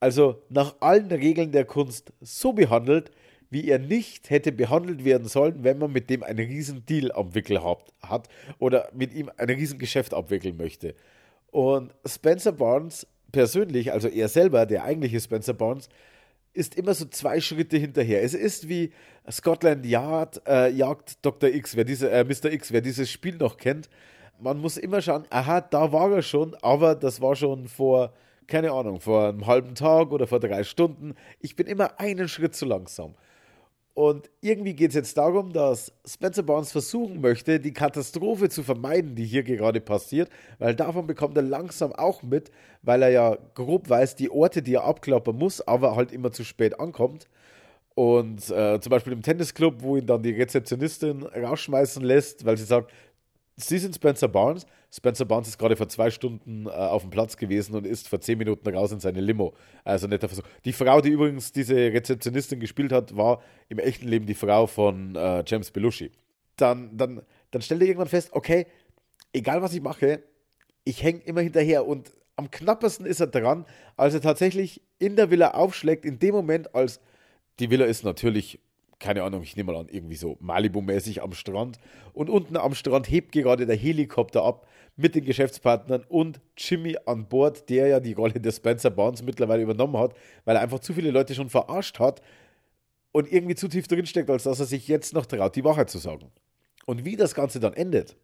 also 0.00 0.42
nach 0.48 0.76
allen 0.80 1.10
Regeln 1.10 1.52
der 1.52 1.64
Kunst, 1.64 2.12
so 2.20 2.52
behandelt, 2.52 3.10
wie 3.50 3.68
er 3.68 3.78
nicht 3.78 4.30
hätte 4.30 4.52
behandelt 4.52 5.04
werden 5.04 5.28
sollen, 5.28 5.62
wenn 5.62 5.78
man 5.78 5.92
mit 5.92 6.10
dem 6.10 6.22
einen 6.22 6.46
riesen 6.46 6.84
Deal 6.86 7.12
am 7.12 7.34
Wickel 7.34 7.62
hat 8.02 8.28
oder 8.58 8.90
mit 8.92 9.14
ihm 9.14 9.30
ein 9.36 9.48
riesen 9.48 9.78
Geschäft 9.78 10.12
abwickeln 10.12 10.56
möchte. 10.56 10.94
Und 11.50 11.94
Spencer 12.04 12.52
Barnes 12.52 13.06
persönlich, 13.30 13.92
also 13.92 14.08
er 14.08 14.28
selber, 14.28 14.66
der 14.66 14.84
eigentliche 14.84 15.20
Spencer 15.20 15.54
Barnes, 15.54 15.88
ist 16.52 16.76
immer 16.76 16.94
so 16.94 17.04
zwei 17.06 17.40
Schritte 17.40 17.76
hinterher. 17.76 18.22
Es 18.22 18.34
ist 18.34 18.68
wie 18.68 18.92
Scotland 19.30 19.84
Yard 19.86 20.42
äh, 20.46 20.70
jagt 20.70 21.24
Dr. 21.24 21.50
X, 21.50 21.76
wer 21.76 21.84
diese, 21.84 22.10
äh, 22.10 22.24
Mr. 22.24 22.52
X, 22.52 22.72
wer 22.72 22.80
dieses 22.80 23.10
Spiel 23.10 23.36
noch 23.36 23.56
kennt. 23.56 23.88
Man 24.44 24.60
muss 24.60 24.76
immer 24.76 25.00
schauen, 25.00 25.24
aha, 25.30 25.62
da 25.62 25.90
war 25.90 26.12
er 26.12 26.20
schon, 26.20 26.54
aber 26.60 26.94
das 26.94 27.22
war 27.22 27.34
schon 27.34 27.66
vor, 27.66 28.12
keine 28.46 28.72
Ahnung, 28.72 29.00
vor 29.00 29.28
einem 29.28 29.46
halben 29.46 29.74
Tag 29.74 30.12
oder 30.12 30.26
vor 30.26 30.38
drei 30.38 30.64
Stunden. 30.64 31.14
Ich 31.40 31.56
bin 31.56 31.66
immer 31.66 31.98
einen 31.98 32.28
Schritt 32.28 32.54
zu 32.54 32.66
langsam. 32.66 33.14
Und 33.94 34.28
irgendwie 34.42 34.74
geht 34.74 34.90
es 34.90 34.96
jetzt 34.96 35.16
darum, 35.16 35.54
dass 35.54 35.94
Spencer 36.06 36.42
Barnes 36.42 36.72
versuchen 36.72 37.22
möchte, 37.22 37.58
die 37.58 37.72
Katastrophe 37.72 38.50
zu 38.50 38.62
vermeiden, 38.62 39.14
die 39.14 39.24
hier 39.24 39.44
gerade 39.44 39.80
passiert, 39.80 40.28
weil 40.58 40.74
davon 40.74 41.06
bekommt 41.06 41.38
er 41.38 41.42
langsam 41.42 41.94
auch 41.94 42.22
mit, 42.22 42.50
weil 42.82 43.00
er 43.00 43.08
ja 43.08 43.38
grob 43.54 43.88
weiß, 43.88 44.14
die 44.14 44.30
Orte, 44.30 44.60
die 44.60 44.74
er 44.74 44.84
abklappern 44.84 45.38
muss, 45.38 45.66
aber 45.66 45.96
halt 45.96 46.12
immer 46.12 46.32
zu 46.32 46.44
spät 46.44 46.78
ankommt. 46.78 47.28
Und 47.94 48.50
äh, 48.50 48.78
zum 48.78 48.90
Beispiel 48.90 49.14
im 49.14 49.22
Tennisclub, 49.22 49.76
wo 49.78 49.96
ihn 49.96 50.06
dann 50.06 50.22
die 50.22 50.32
Rezeptionistin 50.32 51.22
rausschmeißen 51.22 52.04
lässt, 52.04 52.44
weil 52.44 52.58
sie 52.58 52.64
sagt, 52.64 52.90
Sie 53.56 53.78
sind 53.78 53.94
Spencer 53.94 54.28
Barnes. 54.28 54.66
Spencer 54.90 55.24
Barnes 55.24 55.48
ist 55.48 55.58
gerade 55.58 55.76
vor 55.76 55.88
zwei 55.88 56.10
Stunden 56.10 56.66
äh, 56.66 56.70
auf 56.70 57.02
dem 57.02 57.10
Platz 57.10 57.36
gewesen 57.36 57.74
und 57.76 57.86
ist 57.86 58.08
vor 58.08 58.20
zehn 58.20 58.38
Minuten 58.38 58.68
raus 58.74 58.90
in 58.90 59.00
seine 59.00 59.20
Limo. 59.20 59.54
Also 59.84 60.08
netter 60.08 60.28
Versuch. 60.28 60.44
Die 60.64 60.72
Frau, 60.72 61.00
die 61.00 61.10
übrigens 61.10 61.52
diese 61.52 61.76
Rezeptionistin 61.76 62.58
gespielt 62.58 62.90
hat, 62.90 63.16
war 63.16 63.42
im 63.68 63.78
echten 63.78 64.08
Leben 64.08 64.26
die 64.26 64.34
Frau 64.34 64.66
von 64.66 65.14
äh, 65.14 65.44
James 65.46 65.70
Belushi. 65.70 66.10
Dann, 66.56 66.96
dann, 66.96 67.22
dann 67.50 67.62
stellt 67.62 67.82
er 67.82 67.88
irgendwann 67.88 68.08
fest, 68.08 68.30
okay, 68.32 68.66
egal 69.32 69.62
was 69.62 69.74
ich 69.74 69.82
mache, 69.82 70.22
ich 70.84 71.02
hänge 71.02 71.20
immer 71.20 71.40
hinterher 71.40 71.86
und 71.86 72.12
am 72.36 72.50
knappesten 72.50 73.06
ist 73.06 73.20
er 73.20 73.28
dran, 73.28 73.64
als 73.96 74.14
er 74.14 74.20
tatsächlich 74.20 74.82
in 74.98 75.16
der 75.16 75.30
Villa 75.30 75.52
aufschlägt, 75.52 76.04
in 76.04 76.18
dem 76.18 76.34
Moment, 76.34 76.74
als 76.74 77.00
die 77.60 77.70
Villa 77.70 77.84
ist 77.84 78.04
natürlich 78.04 78.58
keine 78.98 79.22
Ahnung, 79.22 79.42
ich 79.42 79.56
nehme 79.56 79.72
mal 79.72 79.80
an, 79.80 79.88
irgendwie 79.90 80.16
so 80.16 80.36
Malibu-mäßig 80.40 81.22
am 81.22 81.32
Strand. 81.32 81.78
Und 82.12 82.30
unten 82.30 82.56
am 82.56 82.74
Strand 82.74 83.10
hebt 83.10 83.32
gerade 83.32 83.66
der 83.66 83.76
Helikopter 83.76 84.42
ab 84.42 84.66
mit 84.96 85.14
den 85.14 85.24
Geschäftspartnern 85.24 86.04
und 86.08 86.40
Jimmy 86.56 86.96
an 87.04 87.26
Bord, 87.28 87.68
der 87.68 87.88
ja 87.88 88.00
die 88.00 88.12
Rolle 88.12 88.40
des 88.40 88.56
Spencer 88.56 88.90
Barnes 88.90 89.22
mittlerweile 89.22 89.62
übernommen 89.62 89.96
hat, 89.98 90.14
weil 90.44 90.56
er 90.56 90.62
einfach 90.62 90.78
zu 90.78 90.92
viele 90.92 91.10
Leute 91.10 91.34
schon 91.34 91.50
verarscht 91.50 91.98
hat 91.98 92.22
und 93.12 93.30
irgendwie 93.32 93.56
zu 93.56 93.68
tief 93.68 93.88
drinsteckt, 93.88 94.30
als 94.30 94.44
dass 94.44 94.60
er 94.60 94.66
sich 94.66 94.88
jetzt 94.88 95.14
noch 95.14 95.26
traut, 95.26 95.56
die 95.56 95.64
Wahrheit 95.64 95.90
zu 95.90 95.98
sagen. 95.98 96.30
Und 96.86 97.04
wie 97.04 97.16
das 97.16 97.34
Ganze 97.34 97.60
dann 97.60 97.74
endet, 97.74 98.16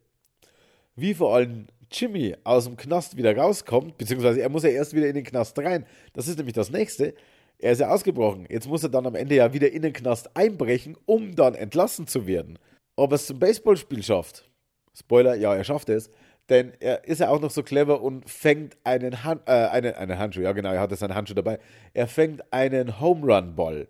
wie 0.95 1.15
vor 1.15 1.35
allem 1.35 1.67
Jimmy 1.91 2.37
aus 2.45 2.65
dem 2.65 2.77
Knast 2.77 3.17
wieder 3.17 3.37
rauskommt, 3.37 3.99
beziehungsweise 3.99 4.41
er 4.41 4.49
muss 4.49 4.63
ja 4.63 4.71
erst 4.71 4.95
wieder 4.95 5.09
in 5.09 5.15
den 5.15 5.25
Knast 5.25 5.59
rein, 5.59 5.87
das 6.13 6.29
ist 6.29 6.37
nämlich 6.37 6.55
das 6.55 6.71
nächste, 6.71 7.15
er 7.61 7.73
ist 7.73 7.81
ja 7.81 7.89
ausgebrochen. 7.89 8.47
Jetzt 8.49 8.69
muss 8.69 8.83
er 8.83 8.89
dann 8.89 9.07
am 9.07 9.15
Ende 9.15 9.35
ja 9.35 9.53
wieder 9.53 9.71
in 9.71 9.83
den 9.83 9.93
Knast 9.93 10.37
einbrechen, 10.37 10.97
um 11.07 11.35
dann 11.35 11.55
entlassen 11.55 12.07
zu 12.07 12.27
werden. 12.27 12.59
Ob 12.97 13.13
er 13.13 13.17
es 13.17 13.27
zum 13.27 13.39
Baseballspiel 13.39 14.03
schafft? 14.03 14.51
Spoiler, 14.95 15.35
ja, 15.35 15.55
er 15.55 15.65
schafft 15.65 15.89
es. 15.89 16.11
Denn 16.49 16.73
er 16.81 17.05
ist 17.05 17.21
ja 17.21 17.29
auch 17.29 17.41
noch 17.41 17.51
so 17.51 17.63
clever 17.63 18.03
und 18.03 18.29
fängt 18.29 18.77
einen, 18.83 19.23
Han 19.23 19.41
äh, 19.47 19.53
einen, 19.53 19.95
einen 19.95 20.19
Handschuh, 20.19 20.41
ja 20.41 20.51
genau, 20.53 20.73
er 20.73 20.81
hatte 20.81 20.97
seinen 20.97 21.15
Handschuh 21.15 21.35
dabei. 21.35 21.61
Er 21.95 22.09
fängt 22.09 22.53
einen 22.53 23.01
Home 23.01 23.33
Run 23.33 23.55
Ball 23.55 23.87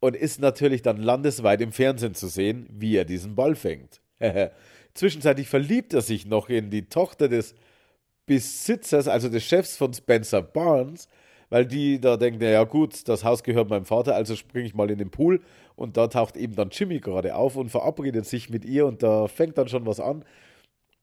und 0.00 0.16
ist 0.16 0.40
natürlich 0.40 0.80
dann 0.80 0.96
landesweit 0.96 1.60
im 1.60 1.72
Fernsehen 1.72 2.14
zu 2.14 2.28
sehen, 2.28 2.66
wie 2.72 2.96
er 2.96 3.04
diesen 3.04 3.34
Ball 3.34 3.54
fängt. 3.54 4.00
Zwischenzeitlich 4.94 5.48
verliebt 5.48 5.92
er 5.92 6.00
sich 6.00 6.26
noch 6.26 6.48
in 6.48 6.70
die 6.70 6.88
Tochter 6.88 7.28
des 7.28 7.54
Besitzers, 8.24 9.06
also 9.06 9.28
des 9.28 9.44
Chefs 9.44 9.76
von 9.76 9.92
Spencer 9.92 10.40
Barnes, 10.40 11.08
weil 11.50 11.66
die 11.66 12.00
da 12.00 12.16
denken, 12.16 12.42
ja 12.42 12.64
gut, 12.64 13.08
das 13.08 13.24
Haus 13.24 13.42
gehört 13.42 13.68
meinem 13.68 13.84
Vater, 13.84 14.14
also 14.14 14.36
springe 14.36 14.66
ich 14.66 14.74
mal 14.74 14.90
in 14.90 14.98
den 14.98 15.10
Pool 15.10 15.42
und 15.76 15.96
da 15.96 16.06
taucht 16.06 16.36
eben 16.36 16.54
dann 16.54 16.70
Jimmy 16.70 17.00
gerade 17.00 17.34
auf 17.34 17.56
und 17.56 17.68
verabredet 17.68 18.24
sich 18.24 18.48
mit 18.48 18.64
ihr 18.64 18.86
und 18.86 19.02
da 19.02 19.26
fängt 19.26 19.58
dann 19.58 19.68
schon 19.68 19.84
was 19.84 20.00
an. 20.00 20.24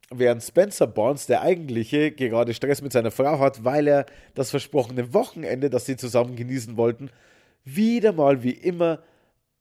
Während 0.09 0.41
Spencer 0.41 0.87
Barnes, 0.87 1.27
der 1.27 1.41
eigentliche, 1.41 2.11
gerade 2.11 2.53
Stress 2.53 2.81
mit 2.81 2.93
seiner 2.93 3.11
Frau 3.11 3.39
hat, 3.39 3.65
weil 3.65 3.87
er 3.87 4.05
das 4.35 4.49
versprochene 4.51 5.13
Wochenende, 5.13 5.69
das 5.69 5.85
sie 5.85 5.97
zusammen 5.97 6.37
genießen 6.37 6.77
wollten, 6.77 7.09
wieder 7.65 8.13
mal 8.13 8.41
wie 8.41 8.51
immer 8.51 8.99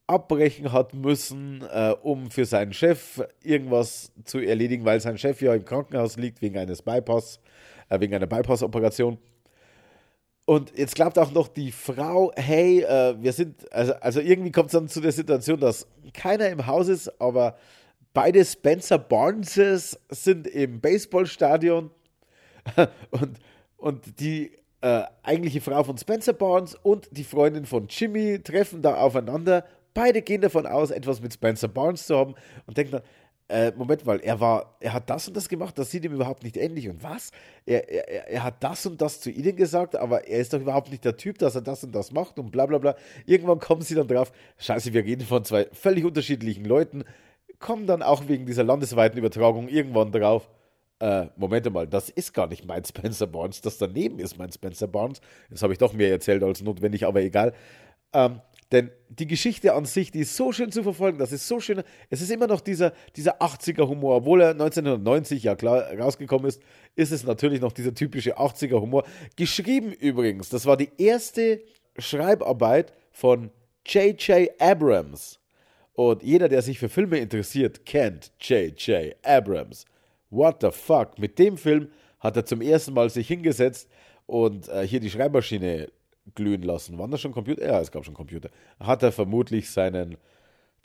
abbrechen 0.06 0.72
hat 0.72 0.94
müssen, 0.94 1.62
äh, 1.62 1.92
um 2.00 2.30
für 2.30 2.44
seinen 2.44 2.72
Chef 2.72 3.20
irgendwas 3.42 4.12
zu 4.24 4.38
erledigen, 4.38 4.84
weil 4.84 5.00
sein 5.00 5.18
Chef 5.18 5.42
ja 5.42 5.52
im 5.52 5.64
Krankenhaus 5.64 6.16
liegt 6.16 6.42
wegen 6.42 6.58
eines 6.58 6.82
Bypass, 6.82 7.40
äh, 7.88 7.98
wegen 7.98 8.14
einer 8.14 8.28
Bypass-Operation. 8.28 9.18
Und 10.46 10.78
jetzt 10.78 10.94
glaubt 10.94 11.18
auch 11.18 11.32
noch 11.32 11.48
die 11.48 11.72
Frau, 11.72 12.32
hey, 12.36 12.82
äh, 12.82 13.20
wir 13.20 13.32
sind, 13.32 13.70
also, 13.72 13.94
also 13.94 14.20
irgendwie 14.20 14.52
kommt 14.52 14.66
es 14.66 14.72
dann 14.72 14.88
zu 14.88 15.00
der 15.00 15.10
Situation, 15.10 15.58
dass 15.58 15.88
keiner 16.14 16.48
im 16.48 16.68
Haus 16.68 16.86
ist, 16.86 17.20
aber 17.20 17.56
beide 18.14 18.44
Spencer 18.44 18.96
Barneses 18.96 19.98
sind 20.08 20.46
im 20.46 20.80
Baseballstadion 20.80 21.90
und, 23.10 23.40
und 23.76 24.20
die 24.20 24.52
äh, 24.82 25.02
eigentliche 25.24 25.60
Frau 25.60 25.82
von 25.82 25.98
Spencer 25.98 26.32
Barnes 26.32 26.76
und 26.76 27.08
die 27.10 27.24
Freundin 27.24 27.66
von 27.66 27.88
Jimmy 27.88 28.40
treffen 28.40 28.82
da 28.82 28.98
aufeinander. 28.98 29.64
Beide 29.94 30.22
gehen 30.22 30.42
davon 30.42 30.64
aus, 30.66 30.92
etwas 30.92 31.20
mit 31.20 31.34
Spencer 31.34 31.66
Barnes 31.66 32.06
zu 32.06 32.16
haben 32.16 32.36
und 32.66 32.76
denken 32.76 32.92
dann, 32.92 33.02
äh, 33.48 33.72
Moment 33.76 34.04
mal, 34.04 34.20
er 34.20 34.40
war, 34.40 34.76
er 34.80 34.92
hat 34.92 35.08
das 35.08 35.28
und 35.28 35.36
das 35.36 35.48
gemacht, 35.48 35.78
das 35.78 35.90
sieht 35.90 36.04
ihm 36.04 36.12
überhaupt 36.12 36.42
nicht 36.42 36.56
ähnlich. 36.56 36.88
Und 36.88 37.02
was? 37.02 37.30
Er, 37.64 37.88
er, 37.88 38.28
er 38.28 38.42
hat 38.42 38.62
das 38.62 38.86
und 38.86 39.00
das 39.00 39.20
zu 39.20 39.30
ihnen 39.30 39.56
gesagt, 39.56 39.94
aber 39.96 40.26
er 40.26 40.40
ist 40.40 40.52
doch 40.52 40.60
überhaupt 40.60 40.90
nicht 40.90 41.04
der 41.04 41.16
Typ, 41.16 41.38
dass 41.38 41.54
er 41.54 41.62
das 41.62 41.84
und 41.84 41.94
das 41.94 42.12
macht 42.12 42.38
und 42.38 42.50
bla 42.50 42.66
bla 42.66 42.78
bla. 42.78 42.96
Irgendwann 43.24 43.60
kommen 43.60 43.82
sie 43.82 43.94
dann 43.94 44.08
drauf, 44.08 44.32
scheiße, 44.58 44.92
wir 44.92 45.04
reden 45.04 45.24
von 45.24 45.44
zwei 45.44 45.66
völlig 45.72 46.04
unterschiedlichen 46.04 46.64
Leuten, 46.64 47.04
kommen 47.58 47.86
dann 47.86 48.02
auch 48.02 48.28
wegen 48.28 48.46
dieser 48.46 48.64
landesweiten 48.64 49.18
Übertragung 49.18 49.68
irgendwann 49.68 50.10
drauf, 50.10 50.48
äh, 50.98 51.26
Moment 51.36 51.70
mal, 51.72 51.86
das 51.86 52.08
ist 52.08 52.32
gar 52.32 52.46
nicht 52.46 52.64
mein 52.66 52.84
Spencer 52.84 53.26
Barnes, 53.26 53.60
das 53.60 53.78
daneben 53.78 54.18
ist 54.18 54.38
mein 54.38 54.50
Spencer 54.50 54.86
Barnes. 54.86 55.20
Das 55.50 55.62
habe 55.62 55.72
ich 55.72 55.78
doch 55.78 55.92
mehr 55.92 56.10
erzählt 56.10 56.42
als 56.42 56.62
notwendig, 56.62 57.06
aber 57.06 57.20
egal. 57.20 57.52
Ähm, 58.12 58.40
denn 58.72 58.90
die 59.08 59.26
Geschichte 59.28 59.74
an 59.74 59.84
sich, 59.84 60.10
die 60.10 60.20
ist 60.20 60.36
so 60.36 60.50
schön 60.50 60.72
zu 60.72 60.82
verfolgen, 60.82 61.18
das 61.18 61.30
ist 61.30 61.46
so 61.46 61.60
schön. 61.60 61.82
Es 62.10 62.20
ist 62.20 62.30
immer 62.30 62.48
noch 62.48 62.60
dieser, 62.60 62.92
dieser 63.14 63.40
80er-Humor. 63.40 64.16
Obwohl 64.16 64.40
er 64.40 64.50
1990 64.50 65.44
ja 65.44 65.54
klar 65.54 65.84
rausgekommen 65.96 66.48
ist, 66.48 66.60
ist 66.96 67.12
es 67.12 67.24
natürlich 67.24 67.60
noch 67.60 67.72
dieser 67.72 67.94
typische 67.94 68.38
80er-Humor. 68.38 69.04
Geschrieben 69.36 69.92
übrigens, 69.92 70.48
das 70.48 70.66
war 70.66 70.76
die 70.76 70.90
erste 70.98 71.62
Schreibarbeit 71.96 72.92
von 73.12 73.50
J.J. 73.86 74.50
Abrams. 74.60 75.38
Und 75.92 76.22
jeder, 76.22 76.48
der 76.48 76.60
sich 76.60 76.78
für 76.78 76.88
Filme 76.88 77.18
interessiert, 77.18 77.86
kennt 77.86 78.32
J.J. 78.40 79.14
Abrams. 79.22 79.84
What 80.30 80.56
the 80.60 80.70
fuck? 80.72 81.18
Mit 81.18 81.38
dem 81.38 81.56
Film 81.56 81.88
hat 82.18 82.36
er 82.36 82.44
zum 82.44 82.60
ersten 82.60 82.92
Mal 82.94 83.08
sich 83.10 83.28
hingesetzt 83.28 83.88
und 84.26 84.68
äh, 84.68 84.86
hier 84.86 85.00
die 85.00 85.08
Schreibmaschine 85.08 85.88
glühen 86.36 86.62
lassen. 86.62 86.98
Waren 86.98 87.10
das 87.10 87.20
schon 87.20 87.32
Computer? 87.32 87.66
Ja, 87.66 87.80
es 87.80 87.90
gab 87.90 88.04
schon 88.04 88.14
Computer. 88.14 88.50
Hat 88.78 89.02
er 89.02 89.10
vermutlich 89.10 89.68
seinen 89.70 90.16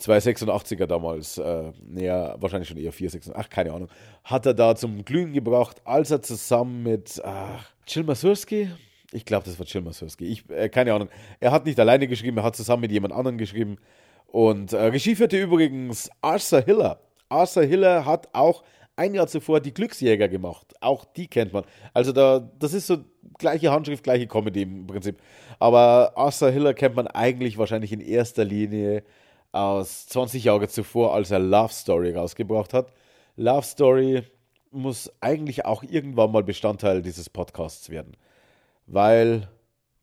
286er 0.02 0.88
damals, 0.88 1.38
äh, 1.38 1.72
ja, 1.96 2.36
wahrscheinlich 2.42 2.68
schon 2.68 2.78
eher 2.78 2.92
486, 2.92 3.36
ach, 3.36 3.50
keine 3.50 3.72
Ahnung, 3.72 3.90
hat 4.24 4.48
er 4.48 4.56
da 4.56 4.76
zum 4.76 5.06
Glühen 5.06 5.32
gebracht, 5.32 5.80
als 5.86 6.10
er 6.10 6.24
zusammen 6.24 6.82
mit 6.82 7.22
ach, 7.24 7.70
Jill 7.86 8.04
Masurski, 8.04 8.72
ich 9.12 9.26
glaube, 9.26 9.46
das 9.46 9.60
war 9.60 9.68
Jill 9.68 9.84
Masurski, 9.84 10.26
ich, 10.26 10.50
äh, 10.50 10.70
keine 10.70 10.96
Ahnung, 10.96 11.10
er 11.40 11.52
hat 11.52 11.66
nicht 11.66 11.80
alleine 11.80 12.08
geschrieben, 12.08 12.38
er 12.38 12.44
hat 12.44 12.56
zusammen 12.56 12.82
mit 12.82 12.92
jemand 12.92 13.14
anderem 13.14 13.38
geschrieben 13.38 13.78
Und 14.32 14.74
äh, 14.74 14.78
Regie 14.86 15.16
führte 15.16 15.38
übrigens 15.40 16.10
Arthur 16.22 16.62
Hiller. 16.62 17.00
Arthur 17.30 17.64
Hiller 17.64 18.06
hat 18.06 18.30
auch 18.34 18.64
ein 19.02 19.16
Jahr 19.16 19.26
zuvor 19.26 19.60
die 19.60 19.74
Glücksjäger 19.74 20.28
gemacht. 20.28 20.76
Auch 20.80 21.06
die 21.06 21.28
kennt 21.28 21.54
man. 21.54 21.64
Also 21.92 22.12
da, 22.12 22.40
das 22.60 22.74
ist 22.74 22.86
so 22.86 22.98
gleiche 23.40 23.72
Handschrift, 23.72 24.04
gleiche 24.04 24.28
Comedy 24.28 24.62
im 24.62 24.86
Prinzip. 24.86 25.18
Aber 25.58 26.14
Arthur 26.16 26.52
Hiller 26.52 26.76
kennt 26.76 26.96
man 26.96 27.08
eigentlich 27.08 27.58
wahrscheinlich 27.58 27.92
in 27.92 28.00
erster 28.00 28.46
Linie 28.46 29.04
aus 29.52 30.08
20 30.08 30.44
Jahren 30.44 30.70
zuvor, 30.70 31.16
als 31.16 31.32
er 31.32 31.40
Love 31.40 31.74
Story 31.74 32.14
rausgebracht 32.14 32.76
hat. 32.76 32.94
Love 33.38 33.64
Story 33.64 34.24
muss 34.70 35.12
eigentlich 35.20 35.66
auch 35.66 35.82
irgendwann 35.82 36.32
mal 36.32 36.44
Bestandteil 36.44 37.02
dieses 37.02 37.28
Podcasts 37.28 37.90
werden. 37.90 38.16
Weil 38.86 39.50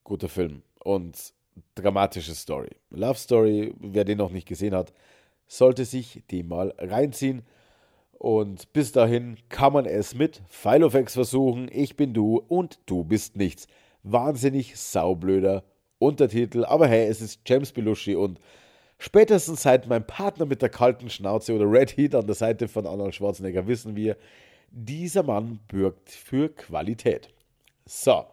guter 0.03 0.29
Film 0.29 0.63
und 0.83 1.33
dramatische 1.77 2.35
Story. 2.35 2.71
Love 2.91 3.19
Story, 3.19 3.75
wer 3.79 4.05
den 4.05 4.19
noch 4.19 4.31
nicht 4.31 4.49
gesehen 4.49 4.75
hat, 4.75 4.93
sollte 5.47 5.85
sich 5.85 6.25
den 6.33 6.49
mal 6.49 6.75
reinziehen. 6.79 7.43
Und 8.19 8.73
bis 8.73 8.91
dahin 8.91 9.37
kann 9.49 9.73
man 9.73 9.87
es 9.87 10.15
mit 10.15 10.43
Filofax 10.49 11.15
versuchen. 11.15 11.71
Ich 11.73 11.97
bin 11.97 12.13
du 12.13 12.43
und 12.49 12.81
du 12.87 13.05
bist 13.05 13.37
nichts. 13.37 13.69
Wahnsinnig 14.03 14.77
saublöder 14.77 15.63
Untertitel. 16.01 16.65
Aber 16.65 16.89
hey, 16.89 17.07
es 17.07 17.21
ist 17.21 17.41
James 17.47 17.71
Belushi 17.71 18.17
und 18.17 18.41
spätestens 18.99 19.63
seit 19.63 19.87
mein 19.87 20.05
Partner 20.05 20.47
mit 20.47 20.63
der 20.63 20.69
kalten 20.69 21.11
Schnauze 21.11 21.55
oder 21.55 21.71
Red 21.71 21.97
Heat 21.97 22.15
an 22.17 22.27
der 22.27 22.35
Seite 22.35 22.67
von 22.67 22.87
Arnold 22.87 23.15
Schwarzenegger 23.15 23.69
wissen 23.69 23.95
wir, 23.95 24.17
dieser 24.71 25.23
Mann 25.23 25.61
bürgt 25.69 26.11
für 26.11 26.49
Qualität. 26.49 27.29
So, 27.87 28.25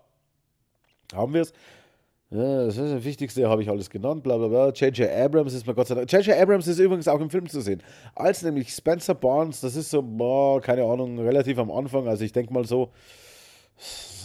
haben 1.13 1.33
wir 1.33 1.41
es. 1.41 1.53
Ja, 2.31 2.65
das 2.65 2.77
ist 2.77 2.91
das 2.91 3.03
Wichtigste, 3.03 3.47
habe 3.47 3.61
ich 3.61 3.69
alles 3.69 3.89
genannt, 3.89 4.23
bla 4.23 4.37
bla 4.37 4.47
bla. 4.47 4.69
J.J. 4.69 5.07
Abrams 5.11 5.53
ist 5.53 5.67
mir 5.67 5.75
Gott 5.75 5.87
sei 5.87 5.95
Dank. 5.95 6.11
J.J. 6.11 6.35
Abrams 6.35 6.65
ist 6.65 6.79
übrigens 6.79 7.07
auch 7.07 7.21
im 7.21 7.29
Film 7.29 7.47
zu 7.47 7.61
sehen. 7.61 7.83
Als 8.15 8.41
nämlich 8.41 8.69
Spencer 8.71 9.13
Barnes, 9.13 9.61
das 9.61 9.75
ist 9.75 9.91
so, 9.91 10.01
boah, 10.01 10.59
keine 10.59 10.83
Ahnung, 10.83 11.19
relativ 11.19 11.59
am 11.59 11.69
Anfang, 11.69 12.07
also 12.07 12.25
ich 12.25 12.31
denke 12.31 12.51
mal 12.51 12.65
so, 12.65 12.91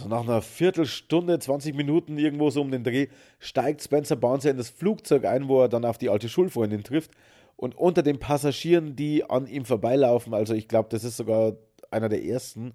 nach 0.08 0.22
einer 0.22 0.40
Viertelstunde, 0.40 1.38
20 1.38 1.76
Minuten 1.76 2.16
irgendwo 2.16 2.48
so 2.48 2.62
um 2.62 2.70
den 2.70 2.84
Dreh, 2.84 3.08
steigt 3.38 3.82
Spencer 3.82 4.16
Barnes 4.16 4.44
ja 4.44 4.52
in 4.52 4.56
das 4.56 4.70
Flugzeug 4.70 5.26
ein, 5.26 5.48
wo 5.48 5.60
er 5.60 5.68
dann 5.68 5.84
auf 5.84 5.98
die 5.98 6.08
alte 6.08 6.30
Schulfreundin 6.30 6.82
trifft. 6.82 7.10
Und 7.56 7.76
unter 7.76 8.02
den 8.02 8.18
Passagieren, 8.18 8.96
die 8.96 9.28
an 9.28 9.46
ihm 9.46 9.66
vorbeilaufen, 9.66 10.32
also 10.32 10.54
ich 10.54 10.68
glaube, 10.68 10.88
das 10.90 11.04
ist 11.04 11.18
sogar 11.18 11.52
einer 11.90 12.08
der 12.08 12.24
ersten, 12.24 12.72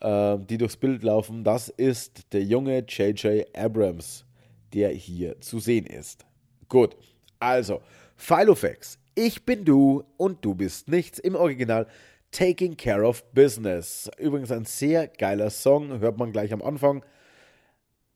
äh, 0.00 0.36
die 0.38 0.58
durchs 0.58 0.76
Bild 0.76 1.04
laufen, 1.04 1.44
das 1.44 1.68
ist 1.68 2.32
der 2.32 2.42
junge 2.42 2.80
J.J. 2.80 3.46
Abrams 3.56 4.24
der 4.74 4.90
hier 4.90 5.40
zu 5.40 5.58
sehen 5.58 5.86
ist. 5.86 6.26
Gut, 6.68 6.96
also, 7.38 7.80
Filofax, 8.16 8.98
ich 9.14 9.44
bin 9.44 9.64
du 9.64 10.04
und 10.16 10.44
du 10.44 10.54
bist 10.54 10.88
nichts 10.88 11.18
im 11.18 11.36
Original. 11.36 11.86
Taking 12.30 12.76
Care 12.76 13.04
of 13.04 13.22
Business. 13.32 14.10
Übrigens 14.18 14.50
ein 14.50 14.64
sehr 14.64 15.06
geiler 15.06 15.50
Song, 15.50 16.00
hört 16.00 16.18
man 16.18 16.32
gleich 16.32 16.52
am 16.52 16.62
Anfang. 16.62 17.04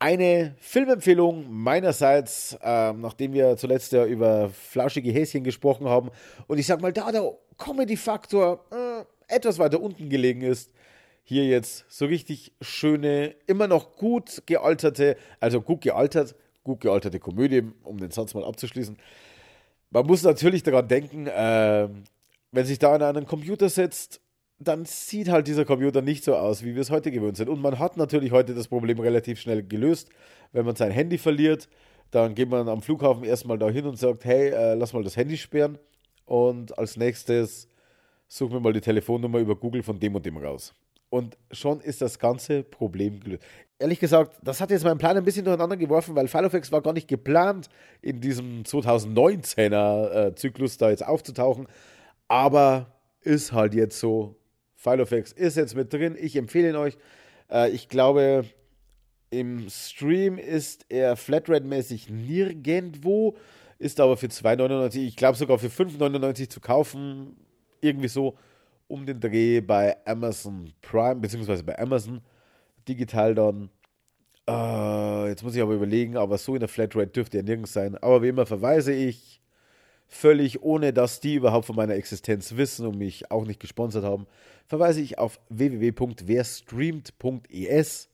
Eine 0.01 0.57
Filmempfehlung 0.59 1.47
meinerseits, 1.51 2.57
äh, 2.63 2.93
nachdem 2.93 3.33
wir 3.33 3.57
zuletzt 3.57 3.93
ja 3.93 4.05
über 4.07 4.49
flauschige 4.49 5.13
Häschen 5.13 5.45
gesprochen 5.45 5.89
haben 5.89 6.11
und 6.47 6.59
ich 6.59 6.67
sag 6.67 6.81
mal, 6.81 6.93
da 6.93 7.13
der 7.13 7.33
Comedy-Faktor 7.59 8.65
äh, 8.71 9.35
etwas 9.35 9.59
weiter 9.59 9.81
unten 9.81 10.09
gelegen 10.09 10.43
ist, 10.43 10.73
hier 11.23 11.45
jetzt 11.47 11.85
so 11.89 12.07
richtig 12.07 12.55
schöne, 12.61 13.35
immer 13.47 13.69
noch 13.69 13.97
gut 13.97 14.43
gealterte, 14.47 15.17
also 15.41 15.61
gut 15.61 15.83
gealtert, 15.83 16.35
gut 16.69 16.81
gealterte 16.81 17.19
Komödie, 17.19 17.63
um 17.83 17.99
den 17.99 18.11
Satz 18.11 18.35
mal 18.35 18.45
abzuschließen. 18.45 18.97
Man 19.91 20.07
muss 20.07 20.23
natürlich 20.23 20.63
daran 20.63 20.87
denken, 20.87 21.27
äh, 21.27 21.89
wenn 22.53 22.67
sich 22.67 22.79
da 22.79 22.95
einer 22.95 23.07
an 23.07 23.17
einen 23.17 23.27
Computer 23.27 23.69
setzt, 23.69 24.21
dann 24.59 24.85
sieht 24.85 25.29
halt 25.29 25.47
dieser 25.47 25.65
Computer 25.65 26.03
nicht 26.03 26.25
so 26.25 26.37
aus, 26.37 26.65
wie 26.65 26.75
wir 26.75 26.83
es 26.83 26.91
heute 26.91 27.11
gewöhnt 27.11 27.37
sind. 27.37 27.49
Und 27.49 27.63
man 27.63 27.79
hat 27.79 27.97
natürlich 27.97 28.33
heute 28.33 28.55
das 28.55 28.69
Problem 28.69 29.01
relativ 29.01 29.41
schnell 29.41 29.63
gelöst. 29.63 30.11
Wenn 30.53 30.67
man 30.67 30.77
sein 30.77 30.91
Handy 30.91 31.17
verliert, 31.17 31.69
dann 32.11 32.35
geht 32.35 32.51
man 32.51 32.69
am 32.69 32.83
Flughafen 32.83 33.25
erstmal 33.25 33.59
dahin 33.59 33.87
und 33.87 33.99
sagt, 33.99 34.25
hey, 34.25 34.51
äh, 34.51 34.75
lass 34.75 34.93
mal 34.93 35.03
das 35.03 35.17
Handy 35.17 35.37
sperren. 35.37 35.79
Und 36.27 36.77
als 36.79 36.97
nächstes 36.97 37.69
suchen 38.27 38.53
wir 38.53 38.61
mal 38.61 38.73
die 38.73 38.81
Telefonnummer 38.81 39.39
über 39.39 39.57
Google 39.57 39.83
von 39.83 39.99
dem 39.99 40.15
und 40.15 40.27
dem 40.27 40.37
raus. 40.37 40.75
Und 41.09 41.39
schon 41.51 41.81
ist 41.81 42.03
das 42.03 42.19
ganze 42.19 42.63
Problem 42.63 43.21
gelöst 43.21 43.43
ehrlich 43.79 44.01
gesagt, 44.01 44.37
das 44.43 44.61
hat 44.61 44.71
jetzt 44.71 44.85
meinen 44.85 44.99
Plan 44.99 45.17
ein 45.17 45.25
bisschen 45.25 45.45
durcheinander 45.45 45.77
geworfen, 45.77 46.15
weil 46.15 46.29
Filofax 46.29 46.73
war 46.73 46.83
gar 46.83 46.93
nicht 46.93 47.09
geplant, 47.09 47.69
in 48.03 48.21
diesem 48.21 48.63
2019er 48.65 50.11
äh, 50.11 50.35
Zyklus 50.35 50.77
da 50.77 50.91
jetzt 50.91 51.07
aufzutauchen. 51.07 51.67
Aber 52.27 52.93
ist 53.21 53.53
halt 53.53 53.75
jetzt 53.75 53.99
so. 53.99 54.37
Filofax 54.75 55.33
ist 55.33 55.57
jetzt 55.57 55.75
mit 55.75 55.93
drin. 55.93 56.17
Ich 56.19 56.37
empfehle 56.37 56.71
ihn 56.71 56.77
euch. 56.77 56.97
Äh, 57.51 57.71
ich 57.71 57.89
glaube, 57.89 58.45
im 59.31 59.69
Stream 59.69 60.39
ist 60.39 60.87
er 60.89 61.17
Flatrate-mäßig 61.17 62.09
nirgendwo, 62.09 63.37
ist 63.79 64.01
aber 64.01 64.17
für 64.17 64.27
2,99, 64.27 65.01
ich 65.01 65.17
glaube 65.17 65.37
sogar 65.37 65.59
für 65.59 65.69
5,99 65.69 66.49
zu 66.49 66.61
kaufen. 66.61 67.37
Irgendwie 67.81 68.09
so 68.09 68.37
um 68.89 69.05
den 69.05 69.21
Dreh 69.21 69.61
bei 69.61 69.97
Amazon 70.07 70.73
Prime, 70.81 71.17
beziehungsweise 71.17 71.63
bei 71.63 71.79
Amazon 71.79 72.21
digital 72.89 73.35
dann. 73.35 73.71
Äh, 74.49 75.29
jetzt 75.29 75.43
muss 75.43 75.55
ich 75.55 75.63
aber 75.63 75.75
überlegen, 75.75 76.17
aber 76.17 76.39
so 76.39 76.55
in 76.55 76.61
der 76.61 76.69
Flatrate 76.69 77.09
dürfte 77.09 77.39
er 77.39 77.43
nirgends 77.43 77.73
sein. 77.73 77.97
Aber 77.97 78.23
wie 78.23 78.29
immer 78.29 78.47
verweise 78.47 78.93
ich, 78.93 79.41
völlig 80.07 80.63
ohne 80.63 80.93
dass 80.93 81.19
die 81.21 81.35
überhaupt 81.35 81.67
von 81.67 81.77
meiner 81.77 81.95
Existenz 81.95 82.57
wissen 82.57 82.87
und 82.87 82.97
mich 82.97 83.31
auch 83.31 83.45
nicht 83.45 83.61
gesponsert 83.61 84.05
haben, 84.05 84.27
verweise 84.67 85.01
ich 85.01 85.19
auf 85.19 85.41
www.werstreamt.es. 85.51 88.09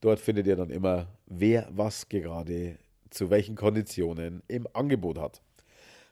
Dort 0.00 0.20
findet 0.20 0.46
ihr 0.46 0.56
dann 0.56 0.70
immer, 0.70 1.08
wer 1.26 1.68
was 1.70 2.08
gerade 2.08 2.78
zu 3.10 3.30
welchen 3.30 3.56
Konditionen 3.56 4.42
im 4.48 4.66
Angebot 4.72 5.18
hat. 5.18 5.42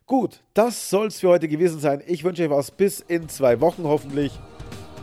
Gut, 0.06 0.42
das 0.54 0.88
soll 0.88 1.08
es 1.08 1.20
für 1.20 1.28
heute 1.28 1.48
gewesen 1.48 1.80
sein. 1.80 2.02
Ich 2.06 2.22
wünsche 2.22 2.44
euch 2.44 2.50
was 2.50 2.70
bis 2.70 3.00
in 3.00 3.28
zwei 3.28 3.60
Wochen 3.60 3.84
hoffentlich. 3.84 4.32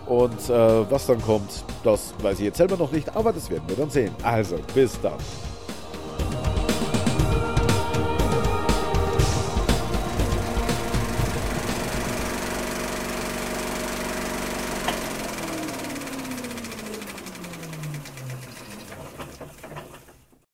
Und 0.06 0.50
äh, 0.50 0.92
was 0.92 1.08
dann 1.08 1.22
kommt, 1.22 1.64
das 1.84 2.14
weiß 2.22 2.40
ich 2.40 2.46
jetzt 2.46 2.58
selber 2.58 2.76
noch 2.76 2.92
nicht, 2.92 3.16
aber 3.16 3.32
das 3.32 3.50
werden 3.50 3.64
wir 3.68 3.76
dann 3.76 3.90
sehen. 3.90 4.14
Also, 4.22 4.58
bis 4.74 5.00
dann. 5.02 5.18